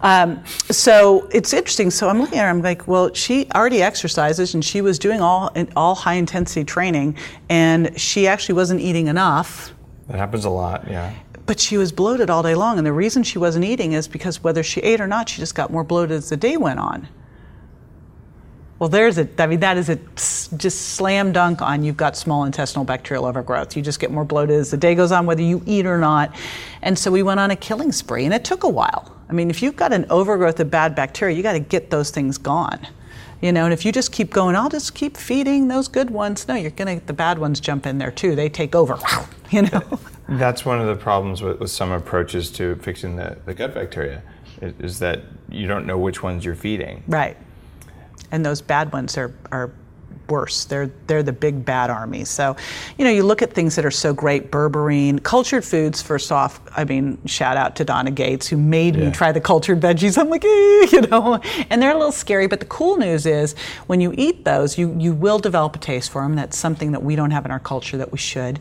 [0.02, 1.92] Um, so it's interesting.
[1.92, 2.50] So I'm looking at her.
[2.50, 7.18] I'm like, well, she already exercises, and she was doing all all high intensity training,
[7.50, 9.74] and she actually wasn't eating enough.
[10.08, 11.14] That happens a lot, yeah.
[11.46, 14.44] But she was bloated all day long, and the reason she wasn't eating is because
[14.44, 17.08] whether she ate or not, she just got more bloated as the day went on.
[18.80, 19.98] Well, there's a, I mean, that is a
[20.56, 23.76] just slam dunk on you've got small intestinal bacterial overgrowth.
[23.76, 26.34] You just get more bloated as the day goes on, whether you eat or not.
[26.82, 29.14] And so we went on a killing spree, and it took a while.
[29.30, 32.10] I mean, if you've got an overgrowth of bad bacteria, you got to get those
[32.10, 32.88] things gone.
[33.42, 36.48] You know, and if you just keep going, I'll just keep feeding those good ones.
[36.48, 38.36] No, you're going to, get the bad ones jump in there too.
[38.36, 38.98] They take over,
[39.50, 40.00] you know.
[40.30, 44.24] That's one of the problems with, with some approaches to fixing the, the gut bacteria,
[44.62, 47.04] is, is that you don't know which ones you're feeding.
[47.08, 47.36] Right
[48.32, 49.72] and those bad ones are, are
[50.30, 50.66] worse.
[50.66, 52.26] They're they're the big bad army.
[52.26, 52.56] So,
[52.98, 56.02] you know, you look at things that are so great, berberine, cultured foods.
[56.02, 59.06] First off, I mean, shout out to Donna Gates who made yeah.
[59.06, 60.18] me try the cultured veggies.
[60.18, 61.40] I'm like, eh, you know,
[61.70, 62.48] and they're a little scary.
[62.48, 63.56] But the cool news is,
[63.88, 66.36] when you eat those, you you will develop a taste for them.
[66.36, 68.60] That's something that we don't have in our culture that we should.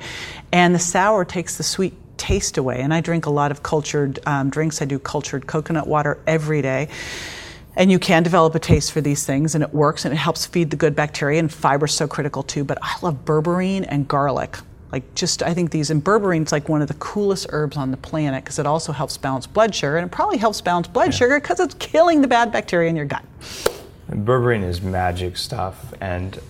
[0.53, 2.81] And the sour takes the sweet taste away.
[2.81, 4.83] And I drink a lot of cultured um, drinks.
[4.83, 6.89] I do cultured coconut water every day.
[7.79, 10.45] And you can develop a taste for these things, and it works, and it helps
[10.45, 11.39] feed the good bacteria.
[11.39, 12.65] And fiber's so critical too.
[12.65, 14.59] But I love berberine and garlic.
[14.91, 17.97] Like just, I think these and berberine's like one of the coolest herbs on the
[17.97, 21.19] planet because it also helps balance blood sugar, and it probably helps balance blood yeah.
[21.19, 23.25] sugar because it's killing the bad bacteria in your gut.
[24.11, 26.41] Berberine is magic stuff, and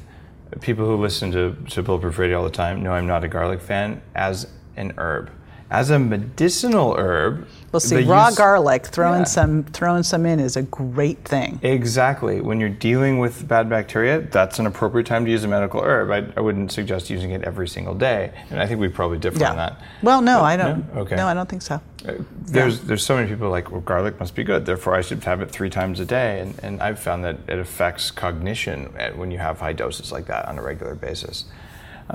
[0.63, 3.61] people who listen to, to Bulletproof Radio all the time know I'm not a garlic
[3.61, 5.31] fan as an herb
[5.71, 7.47] as a medicinal herb.
[7.71, 9.25] Well, see, raw use, garlic, throwing yeah.
[9.25, 11.61] some throwing some in is a great thing.
[11.63, 12.41] Exactly.
[12.41, 16.11] When you're dealing with bad bacteria, that's an appropriate time to use a medical herb.
[16.11, 19.41] I, I wouldn't suggest using it every single day, and I think we probably differ
[19.41, 19.51] yeah.
[19.51, 19.83] on that.
[20.03, 20.95] Well, no, but, I don't.
[20.95, 21.01] No?
[21.03, 21.17] Okay.
[21.17, 21.75] No, I don't think so.
[22.07, 22.85] Uh, there's yeah.
[22.87, 25.51] there's so many people like well, garlic must be good, therefore I should have it
[25.51, 29.61] three times a day, and, and I've found that it affects cognition when you have
[29.61, 31.45] high doses like that on a regular basis.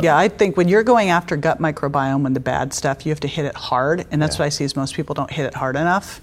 [0.02, 3.20] Yeah, I think when you're going after gut microbiome and the bad stuff, you have
[3.22, 4.44] to hit it hard, and that's yeah.
[4.44, 6.20] what I see is most people don't hit it hard enough,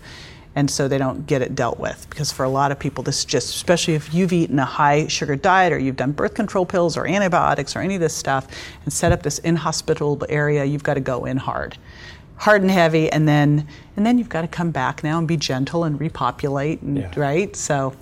[0.57, 2.07] and so they don't get it dealt with.
[2.11, 5.37] Because for a lot of people, this just, especially if you've eaten a high sugar
[5.37, 8.49] diet or you've done birth control pills or antibiotics or any of this stuff,
[8.85, 11.79] and set up this inhospitable area, you've got to go in hard
[12.41, 15.37] hard and heavy and then and then you've got to come back now and be
[15.37, 17.13] gentle and repopulate and yeah.
[17.15, 17.95] right so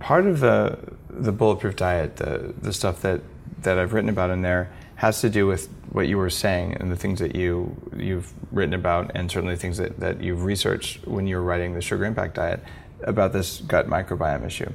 [0.00, 3.22] part of the the bulletproof diet the the stuff that
[3.64, 6.90] that I've written about in there has to do with what you were saying and
[6.90, 11.26] the things that you you've written about and certainly things that, that you've researched when
[11.26, 12.60] you were writing the sugar impact diet
[13.02, 14.70] about this gut microbiome issue.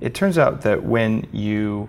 [0.00, 1.88] It turns out that when you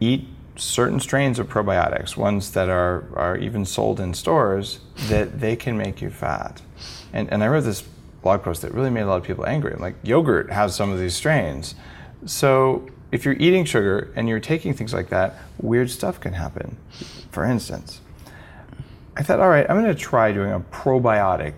[0.00, 5.56] eat certain strains of probiotics, ones that are, are even sold in stores, that they
[5.56, 6.60] can make you fat.
[7.12, 7.82] And, and I wrote this
[8.22, 9.74] blog post that really made a lot of people angry.
[9.78, 11.74] Like yogurt has some of these strains.
[12.26, 16.76] So if you're eating sugar and you're taking things like that, weird stuff can happen.
[17.30, 18.00] For instance,
[19.16, 21.54] I thought, all right, I'm going to try doing a probiotic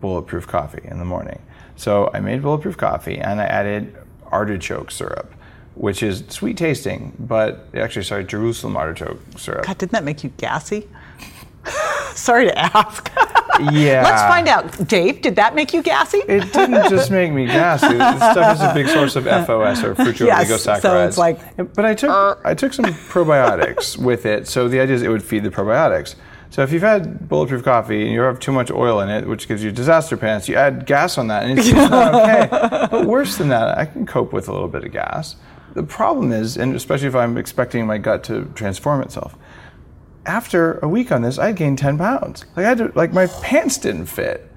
[0.00, 1.42] bulletproof coffee in the morning.
[1.74, 3.96] So I made bulletproof coffee and I added
[4.30, 5.34] artichoke syrup,
[5.74, 9.66] which is sweet tasting, but actually, sorry, Jerusalem artichoke syrup.
[9.66, 10.88] God, didn't that make you gassy?
[12.14, 13.10] sorry to ask.
[13.60, 14.02] Yeah.
[14.02, 14.88] Let's find out.
[14.88, 16.18] Dave, did that make you gassy?
[16.28, 17.88] It didn't just make me gassy.
[17.88, 20.62] This stuff is a big source of FOS or fructose yes.
[20.82, 21.38] So it's like,
[21.74, 24.48] but I took uh, I took some probiotics with it.
[24.48, 26.14] So the idea is it would feed the probiotics.
[26.50, 29.48] So if you've had bulletproof coffee and you have too much oil in it, which
[29.48, 32.46] gives you disaster pants, you add gas on that and it's just not okay.
[32.90, 35.36] But worse than that, I can cope with a little bit of gas.
[35.74, 39.34] The problem is, and especially if I'm expecting my gut to transform itself,
[40.26, 42.44] after a week on this, I gained 10 pounds.
[42.56, 44.48] Like I had to, like my pants didn't fit.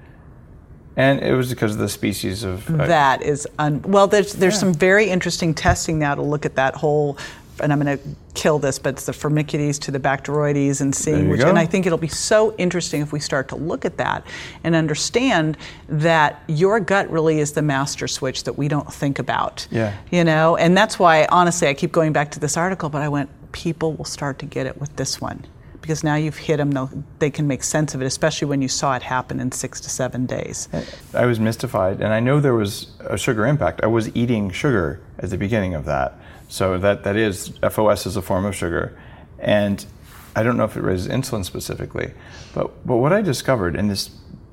[0.96, 2.68] And it was because of the species of.
[2.70, 4.60] Uh, that is, un- well, there's, there's yeah.
[4.60, 7.18] some very interesting testing now to look at that whole,
[7.60, 11.28] and I'm going to kill this, but it's the Firmicutes to the Bacteroides and seeing
[11.28, 11.50] which, go.
[11.50, 14.26] and I think it'll be so interesting if we start to look at that
[14.64, 15.58] and understand
[15.90, 19.66] that your gut really is the master switch that we don't think about.
[19.70, 19.94] Yeah.
[20.10, 23.10] You know, and that's why, honestly, I keep going back to this article, but I
[23.10, 25.44] went, people will start to get it with this one
[25.86, 28.96] because now you've hit them, they can make sense of it, especially when you saw
[28.96, 30.68] it happen in six to seven days.
[31.14, 33.84] I was mystified, and I know there was a sugar impact.
[33.84, 36.18] I was eating sugar at the beginning of that.
[36.48, 38.98] So that, that is, FOS is a form of sugar.
[39.38, 39.86] And
[40.34, 42.12] I don't know if it raises insulin specifically,
[42.52, 44.10] but, but what I discovered, and this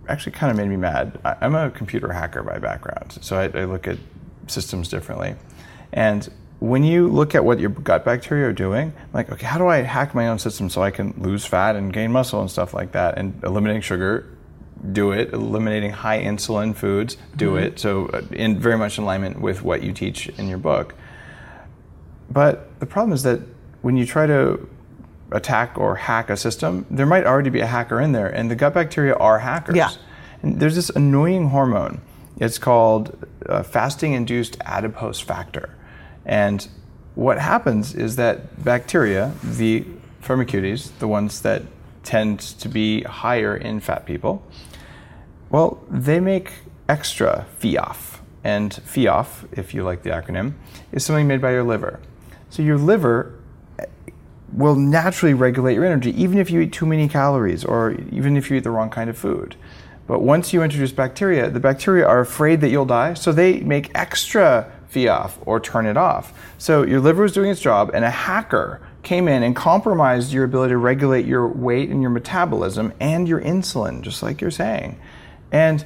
[0.07, 3.45] actually kind of made me mad, I, am a computer hacker by background, so I,
[3.59, 3.97] I look at
[4.45, 5.33] systems differently.
[5.93, 6.31] And
[6.63, 9.81] when you look at what your gut bacteria are doing, like, okay, how do I
[9.81, 12.93] hack my own system so I can lose fat and gain muscle and stuff like
[12.93, 13.17] that?
[13.17, 14.29] And eliminating sugar,
[14.93, 15.33] do it.
[15.33, 17.65] Eliminating high insulin foods, do mm-hmm.
[17.65, 17.79] it.
[17.79, 20.95] So, uh, in very much in alignment with what you teach in your book.
[22.29, 23.41] But the problem is that
[23.81, 24.65] when you try to
[25.33, 28.55] attack or hack a system, there might already be a hacker in there, and the
[28.55, 29.75] gut bacteria are hackers.
[29.75, 29.91] Yeah.
[30.41, 31.99] And there's this annoying hormone.
[32.37, 35.75] It's called uh, fasting induced adipose factor
[36.25, 36.67] and
[37.15, 39.85] what happens is that bacteria, the
[40.21, 41.63] Firmicutes, the ones that
[42.03, 44.43] tend to be higher in fat people,
[45.49, 46.51] well, they make
[46.89, 48.19] extra FIAF.
[48.43, 50.53] And FIAF, if you like the acronym,
[50.91, 51.99] is something made by your liver.
[52.49, 53.39] So your liver
[53.79, 53.85] eh,
[54.51, 58.49] will naturally regulate your energy, even if you eat too many calories or even if
[58.49, 59.55] you eat the wrong kind of food.
[60.07, 63.89] But once you introduce bacteria, the bacteria are afraid that you'll die, so they make
[63.95, 66.33] extra Off or turn it off.
[66.57, 70.45] So your liver was doing its job, and a hacker came in and compromised your
[70.45, 74.99] ability to regulate your weight and your metabolism and your insulin, just like you're saying.
[75.51, 75.85] And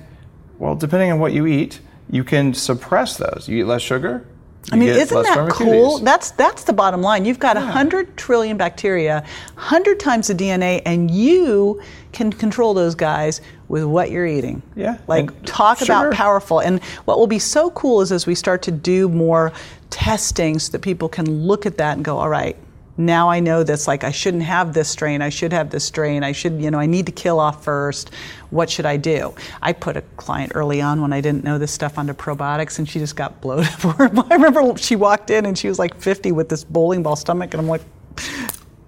[0.60, 1.80] well, depending on what you eat,
[2.10, 3.48] you can suppress those.
[3.48, 4.26] You eat less sugar.
[4.72, 6.00] I mean, isn't that cool?
[6.00, 7.24] That's that's the bottom line.
[7.24, 9.24] You've got a hundred trillion bacteria,
[9.56, 13.40] hundred times the DNA, and you can control those guys
[13.70, 14.62] with what you're eating.
[14.76, 15.92] Yeah, Like and talk sugar.
[15.94, 16.60] about powerful.
[16.60, 19.54] And what will be so cool is as we start to do more
[19.90, 22.58] testing, so that people can look at that and go, all right.
[22.98, 23.88] Now I know this.
[23.88, 25.22] Like I shouldn't have this strain.
[25.22, 26.24] I should have this strain.
[26.24, 28.12] I should, you know, I need to kill off first.
[28.50, 29.36] What should I do?
[29.62, 32.90] I put a client early on when I didn't know this stuff onto probiotics, and
[32.90, 33.70] she just got bloated.
[33.84, 37.54] I remember she walked in and she was like 50 with this bowling ball stomach,
[37.54, 37.82] and I'm like,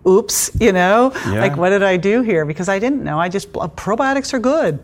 [0.07, 1.41] oops, you know, Yeah.
[1.41, 2.45] like what did I do here?
[2.45, 3.19] Because I didn't know.
[3.19, 4.79] I just uh, probiotics are good.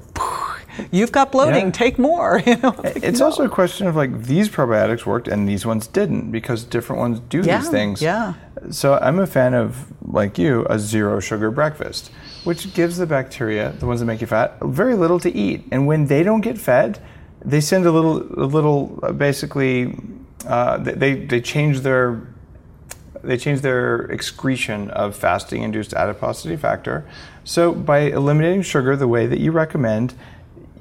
[0.92, 1.66] You've got bloating.
[1.66, 1.72] Yeah.
[1.72, 2.42] Take more.
[2.46, 6.32] You know, It's also a question of like these probiotics worked and these ones didn't
[6.32, 8.02] because different ones do Yeah, these things.
[8.02, 8.34] yeah.
[8.72, 12.12] So I'm a fan of, like you, a zero sugar breakfast,
[12.46, 15.66] which gives the bacteria, the ones that make you fat, very little to eat.
[15.72, 17.00] And when they don't get fed,
[17.44, 19.96] they send a little, a little, uh, basically,
[20.48, 22.22] uh, they- they they change their
[23.24, 27.04] they change their excretion of fasting induced adiposity factor.
[27.44, 30.14] So by eliminating sugar the way that you recommend,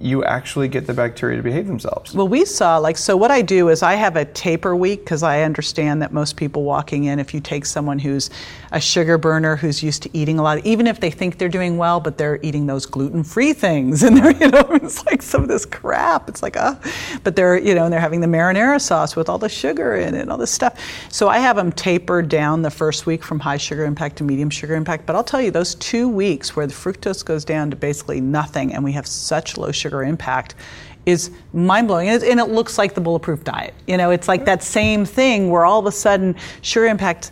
[0.05, 2.15] you actually get the bacteria to behave themselves.
[2.15, 3.17] Well, we saw like so.
[3.17, 6.63] What I do is I have a taper week because I understand that most people
[6.63, 8.29] walking in, if you take someone who's
[8.75, 11.77] a sugar burner who's used to eating a lot, even if they think they're doing
[11.79, 15.49] well, but they're eating those gluten-free things, and they're you know it's like some of
[15.49, 16.29] this crap.
[16.29, 16.79] It's like ah,
[17.23, 20.15] but they're you know and they're having the marinara sauce with all the sugar in
[20.15, 20.79] it and all this stuff.
[21.09, 24.51] So I have them taper down the first week from high sugar impact to medium
[24.51, 25.07] sugar impact.
[25.07, 28.75] But I'll tell you, those two weeks where the fructose goes down to basically nothing,
[28.75, 30.57] and we have such low sugar impact
[31.07, 32.09] is mind blowing.
[32.09, 33.75] And it, and it looks like the bulletproof diet.
[33.87, 37.31] You know, it's like that same thing where all of a sudden sugar impact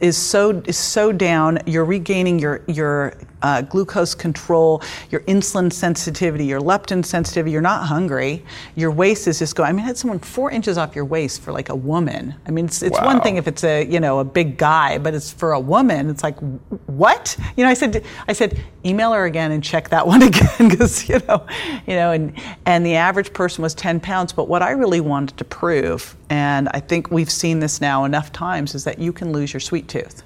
[0.00, 1.58] is so is so down.
[1.66, 7.52] You're regaining your your uh, glucose control, your insulin sensitivity, your leptin sensitivity.
[7.52, 8.44] You're not hungry.
[8.76, 9.68] Your waist is just going.
[9.68, 12.34] I mean, I had someone four inches off your waist for like a woman.
[12.46, 15.14] I mean, it's, it's one thing if it's a you know a big guy, but
[15.14, 16.08] it's for a woman.
[16.08, 16.38] It's like
[16.86, 17.36] what?
[17.56, 21.08] You know, I said I said email her again and check that one again because
[21.08, 21.46] you know,
[21.86, 24.32] you know, and and the average person was 10 pounds.
[24.32, 28.32] But what I really wanted to prove, and I think we've seen this now enough
[28.32, 30.22] times, is that you can lose your sweet tooth.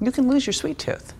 [0.00, 1.14] You can lose your sweet tooth.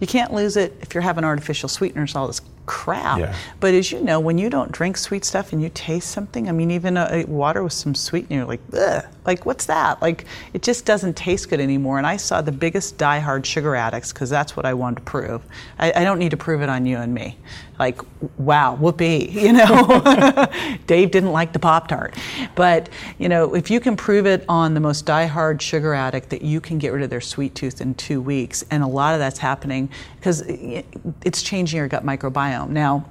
[0.00, 2.40] You can't lose it if you're having artificial sweeteners, all this
[2.70, 3.18] crap.
[3.18, 3.34] Yeah.
[3.58, 6.52] But as you know, when you don't drink sweet stuff and you taste something, I
[6.52, 10.00] mean, even a, a water with some sweetener, you're like, ugh, like what's that?
[10.00, 11.98] Like it just doesn't taste good anymore.
[11.98, 15.42] And I saw the biggest diehard sugar addicts because that's what I wanted to prove.
[15.80, 17.36] I, I don't need to prove it on you and me.
[17.80, 18.02] Like,
[18.38, 20.46] wow, whoopee, you know.
[20.86, 22.14] Dave didn't like the Pop Tart,
[22.54, 26.42] but you know, if you can prove it on the most diehard sugar addict that
[26.42, 29.18] you can get rid of their sweet tooth in two weeks, and a lot of
[29.18, 30.82] that's happening because eh,
[31.24, 32.59] it's changing your gut microbiome.
[32.66, 33.06] Now,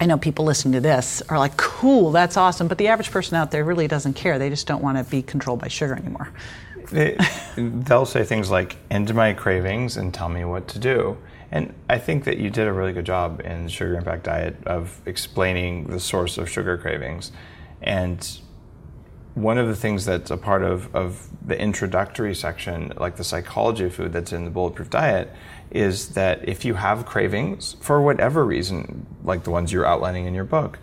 [0.00, 3.36] I know people listening to this are like, cool, that's awesome, but the average person
[3.36, 4.38] out there really doesn't care.
[4.38, 6.30] They just don't want to be controlled by sugar anymore.
[6.90, 7.16] They,
[7.56, 11.16] they'll say things like, end my cravings and tell me what to do.
[11.50, 15.00] And I think that you did a really good job in Sugar Impact Diet of
[15.06, 17.30] explaining the source of sugar cravings.
[17.80, 18.38] And
[19.34, 23.84] one of the things that's a part of, of the introductory section, like the psychology
[23.84, 25.32] of food that's in the Bulletproof Diet,
[25.70, 30.34] is that if you have cravings for whatever reason, like the ones you're outlining in
[30.34, 30.78] your book,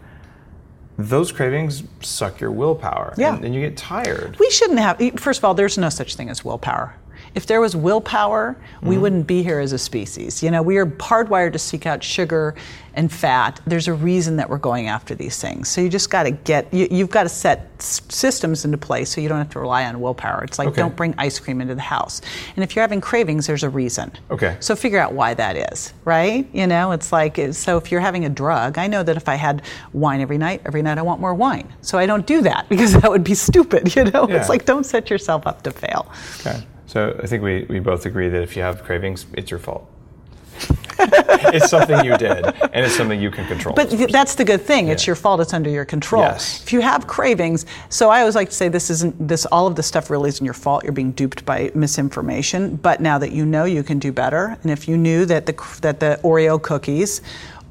[0.97, 3.35] those cravings suck your willpower Yeah.
[3.35, 4.37] and, and you get tired.
[4.39, 6.95] We shouldn't have, first of all, there's no such thing as willpower.
[7.33, 9.01] If there was willpower, we mm-hmm.
[9.01, 10.43] wouldn't be here as a species.
[10.43, 12.55] You know, we are hardwired to seek out sugar
[12.93, 13.61] and fat.
[13.65, 15.69] There's a reason that we're going after these things.
[15.69, 19.09] So you just got to get, you, you've got to set s- systems into place
[19.09, 20.43] so you don't have to rely on willpower.
[20.43, 20.81] It's like Okay.
[20.81, 22.21] don't bring ice cream into the house.
[22.55, 24.11] And if you're having cravings, there's a reason.
[24.29, 24.57] Okay.
[24.59, 26.45] So figure out why that is, right?
[26.51, 29.35] You know, it's like, so if you're having a drug, I know that if I
[29.35, 29.61] had
[29.93, 31.71] wine every night, every night I want more wine.
[31.81, 34.27] So I don't do that because that would be stupid, you know?
[34.27, 34.35] Yeah.
[34.35, 36.11] It's like, don't set yourself up to fail.
[36.41, 36.61] Okay.
[36.91, 39.89] So I think we, we both agree that if you have cravings, it's your fault.
[40.99, 43.73] it's something you did, and it's something you can control.
[43.73, 44.89] But that's the good thing.
[44.89, 45.39] It's your fault.
[45.39, 46.23] It's under your control.
[46.23, 46.61] Yes.
[46.61, 49.45] If you have cravings, so I always like to say this isn't this.
[49.45, 50.83] All of this stuff really isn't your fault.
[50.83, 52.75] You're being duped by misinformation.
[52.75, 54.57] But now that you know, you can do better.
[54.61, 57.21] And if you knew that the that the Oreo cookies,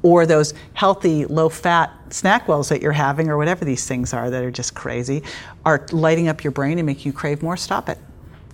[0.01, 4.49] or those healthy low-fat SnackWell's that you're having, or whatever these things are that are
[4.49, 5.21] just crazy,
[5.63, 7.99] are lighting up your brain and making you crave more, stop it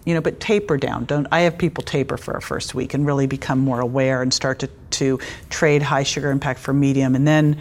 [0.08, 1.04] you know, but taper down.
[1.04, 4.34] Don't I have people taper for a first week and really become more aware and
[4.34, 7.58] start to, to trade high sugar impact for medium, and then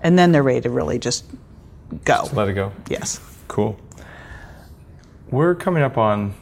[0.00, 1.24] and then they're ready to really just
[2.04, 2.28] go.
[2.32, 2.70] let it go.
[2.88, 3.18] Yes.
[3.48, 3.76] Cool.
[5.30, 6.34] We're coming up on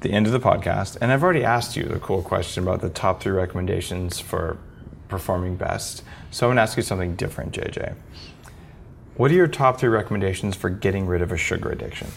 [0.00, 2.88] the end of the podcast, and I've already asked you the cool question about the
[2.88, 4.56] top three recommendations for
[5.08, 6.02] performing best.
[6.30, 7.96] So I'm going to ask you something different, JJ.
[9.16, 12.08] What are your top three recommendations for getting rid of a sugar addiction?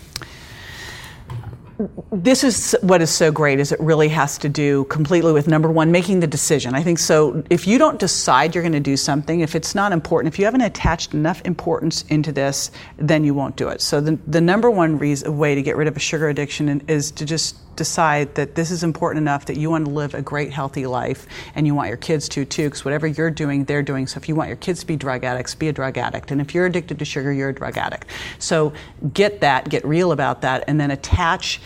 [2.11, 5.69] This is what is so great is it really has to do completely with number
[5.69, 6.73] one making the decision.
[6.73, 9.91] I think so if you don't decide you're going to do something if it's not
[9.91, 13.81] important if you haven't attached enough importance into this then you won't do it.
[13.81, 17.11] So the, the number one reason, way to get rid of a sugar addiction is
[17.11, 20.51] to just decide that this is important enough that you want to live a great
[20.51, 24.07] healthy life and you want your kids to too because whatever you're doing they're doing.
[24.07, 26.31] So if you want your kids to be drug addicts be a drug addict.
[26.31, 28.07] And if you're addicted to sugar you're a drug addict.
[28.39, 28.73] So
[29.13, 31.61] get that get real about that and then attach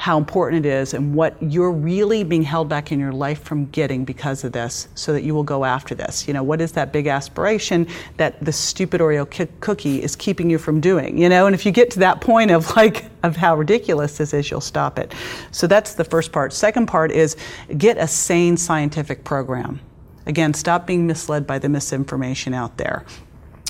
[0.00, 3.66] how important it is and what you're really being held back in your life from
[3.66, 6.26] getting because of this so that you will go after this.
[6.26, 7.86] You know, what is that big aspiration
[8.16, 9.28] that the stupid Oreo
[9.60, 11.18] cookie is keeping you from doing?
[11.18, 14.32] You know, and if you get to that point of like, of how ridiculous this
[14.32, 15.12] is, you'll stop it.
[15.50, 16.54] So that's the first part.
[16.54, 17.36] Second part is
[17.76, 19.80] get a sane scientific program.
[20.24, 23.04] Again, stop being misled by the misinformation out there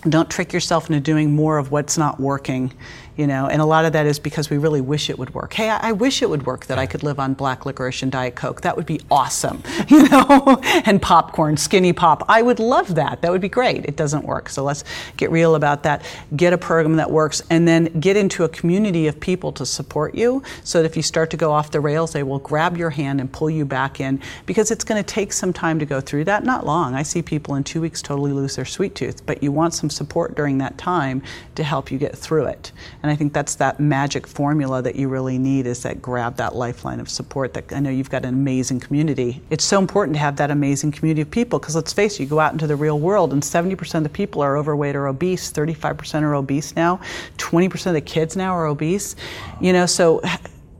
[0.08, 2.72] don't trick yourself into doing more of what's not working
[3.20, 5.52] you know and a lot of that is because we really wish it would work.
[5.52, 8.10] Hey i, I wish it would work that i could live on black licorice and
[8.10, 8.62] diet coke.
[8.62, 12.24] That would be awesome you know and popcorn SkinnyPop.
[12.28, 13.22] I would love that.
[13.22, 13.84] That would be great.
[13.84, 14.48] It doesn't work.
[14.48, 14.84] So let's
[15.16, 16.02] get real about that.
[16.34, 20.14] Get a program that works and then get into a community of people to support
[20.14, 22.90] you so that if you start to go off the rails they will grab your
[22.90, 26.00] hand and pull you back in because it's going to take some time to go
[26.00, 26.44] through that.
[26.44, 26.94] Not long.
[26.94, 29.90] I see people in two weeks totally lose their sweet tooth but you want some
[29.90, 31.22] support during that time
[31.54, 32.72] to help you get through it.
[33.02, 36.36] And and I think that's that magic formula that you really need is that grab
[36.36, 39.42] that lifeline of support that I know you've got an amazing community.
[39.50, 42.28] It's so important to have that amazing community of people because let's face it, you
[42.28, 45.50] go out into the real world and 70% of the people are overweight or obese,
[45.50, 47.00] 35% are obese now,
[47.38, 49.16] 20% of the kids now are obese.
[49.60, 50.22] You know, so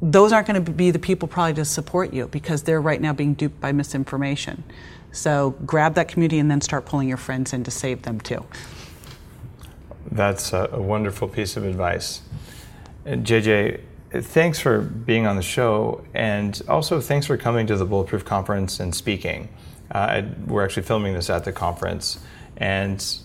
[0.01, 3.12] those aren't going to be the people probably to support you because they're right now
[3.12, 4.62] being duped by misinformation.
[5.11, 8.47] So grab that community and then start pulling your friends in to save them too.
[10.13, 12.23] That's a, wonderful piece of advice.
[13.07, 13.81] JJ,
[14.11, 18.81] thanks for being on the show, and also thanks for coming to the Bulletproof Conference
[18.81, 19.49] and speaking.
[19.91, 22.19] Uh, we're actually filming this at the conference,
[22.57, 23.19] and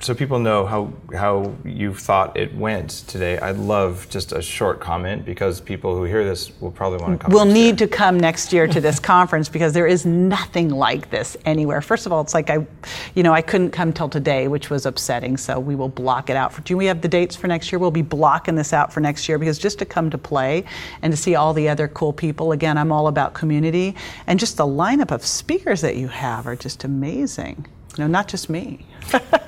[0.00, 3.38] so people know how how you thought it went today.
[3.38, 7.24] I'd love just a short comment because people who hear this will probably want to
[7.24, 7.32] come.
[7.32, 7.88] We'll need year.
[7.88, 11.80] to come next year to this conference because there is nothing like this anywhere.
[11.80, 12.66] First of all, it's like I,
[13.14, 15.36] you know, I couldn't come till today, which was upsetting.
[15.36, 16.60] So we will block it out for.
[16.62, 17.78] Do we have the dates for next year?
[17.78, 20.64] We'll be blocking this out for next year because just to come to play
[21.02, 22.52] and to see all the other cool people.
[22.52, 23.94] Again, I'm all about community
[24.26, 27.66] and just the lineup of speakers that you have are just amazing.
[27.96, 28.84] You know, not just me.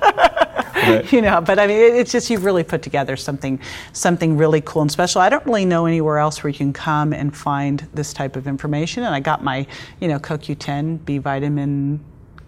[0.77, 1.11] right.
[1.13, 3.59] you know, but I mean, it's just you've really put together something,
[3.93, 5.21] something really cool and special.
[5.21, 8.47] I don't really know anywhere else where you can come and find this type of
[8.47, 9.03] information.
[9.03, 9.65] And I got my,
[9.99, 11.99] you know, CoQ10 B vitamin,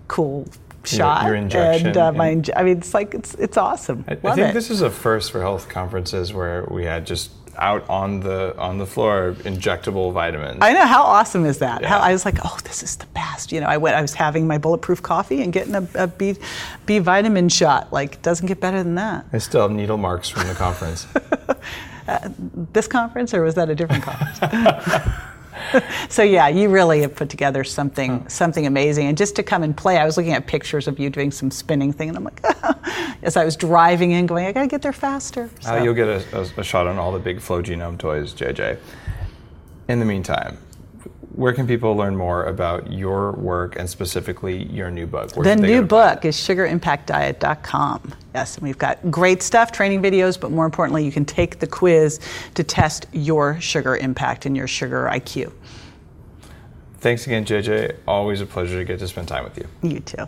[0.07, 0.47] cool
[0.86, 4.05] shot your, your injection and uh, my I mean it's like it's it's awesome.
[4.07, 4.53] I, I think it.
[4.53, 8.78] this is a first for health conferences where we had just out on the on
[8.78, 10.60] the floor injectable vitamins.
[10.62, 11.82] I know how awesome is that?
[11.82, 11.89] Yeah.
[11.89, 13.51] How, I was like, oh, this is the best.
[13.51, 13.95] You know, I went.
[13.95, 16.36] I was having my bulletproof coffee and getting a, a B,
[16.86, 17.91] B vitamin shot.
[17.93, 19.26] Like, doesn't get better than that.
[19.34, 21.07] I still have needle marks from the conference.
[22.07, 22.30] uh,
[22.74, 24.39] this conference, or was that a different conference?
[26.10, 29.07] so yeah, you really have put together something something amazing.
[29.07, 31.51] And just to come and play, I was looking at pictures of you doing some
[31.51, 32.43] spinning thing, and I'm like,
[33.24, 35.49] as I was driving in, going, I got to get there faster.
[35.62, 35.74] So.
[35.74, 38.78] Uh, you'll get a, a, a shot on all the big Flow Genome toys, JJ.
[39.88, 40.57] In the meantime,
[41.36, 45.36] where can people learn more about your work and specifically your new book?
[45.36, 48.13] Where the new book is sugarimpactdiet.com.
[48.34, 51.67] Yes, and we've got great stuff, training videos, but more importantly, you can take the
[51.67, 52.19] quiz
[52.55, 55.51] to test your sugar impact and your sugar IQ.
[56.97, 57.95] Thanks again, JJ.
[58.07, 59.67] Always a pleasure to get to spend time with you.
[59.82, 60.27] You too.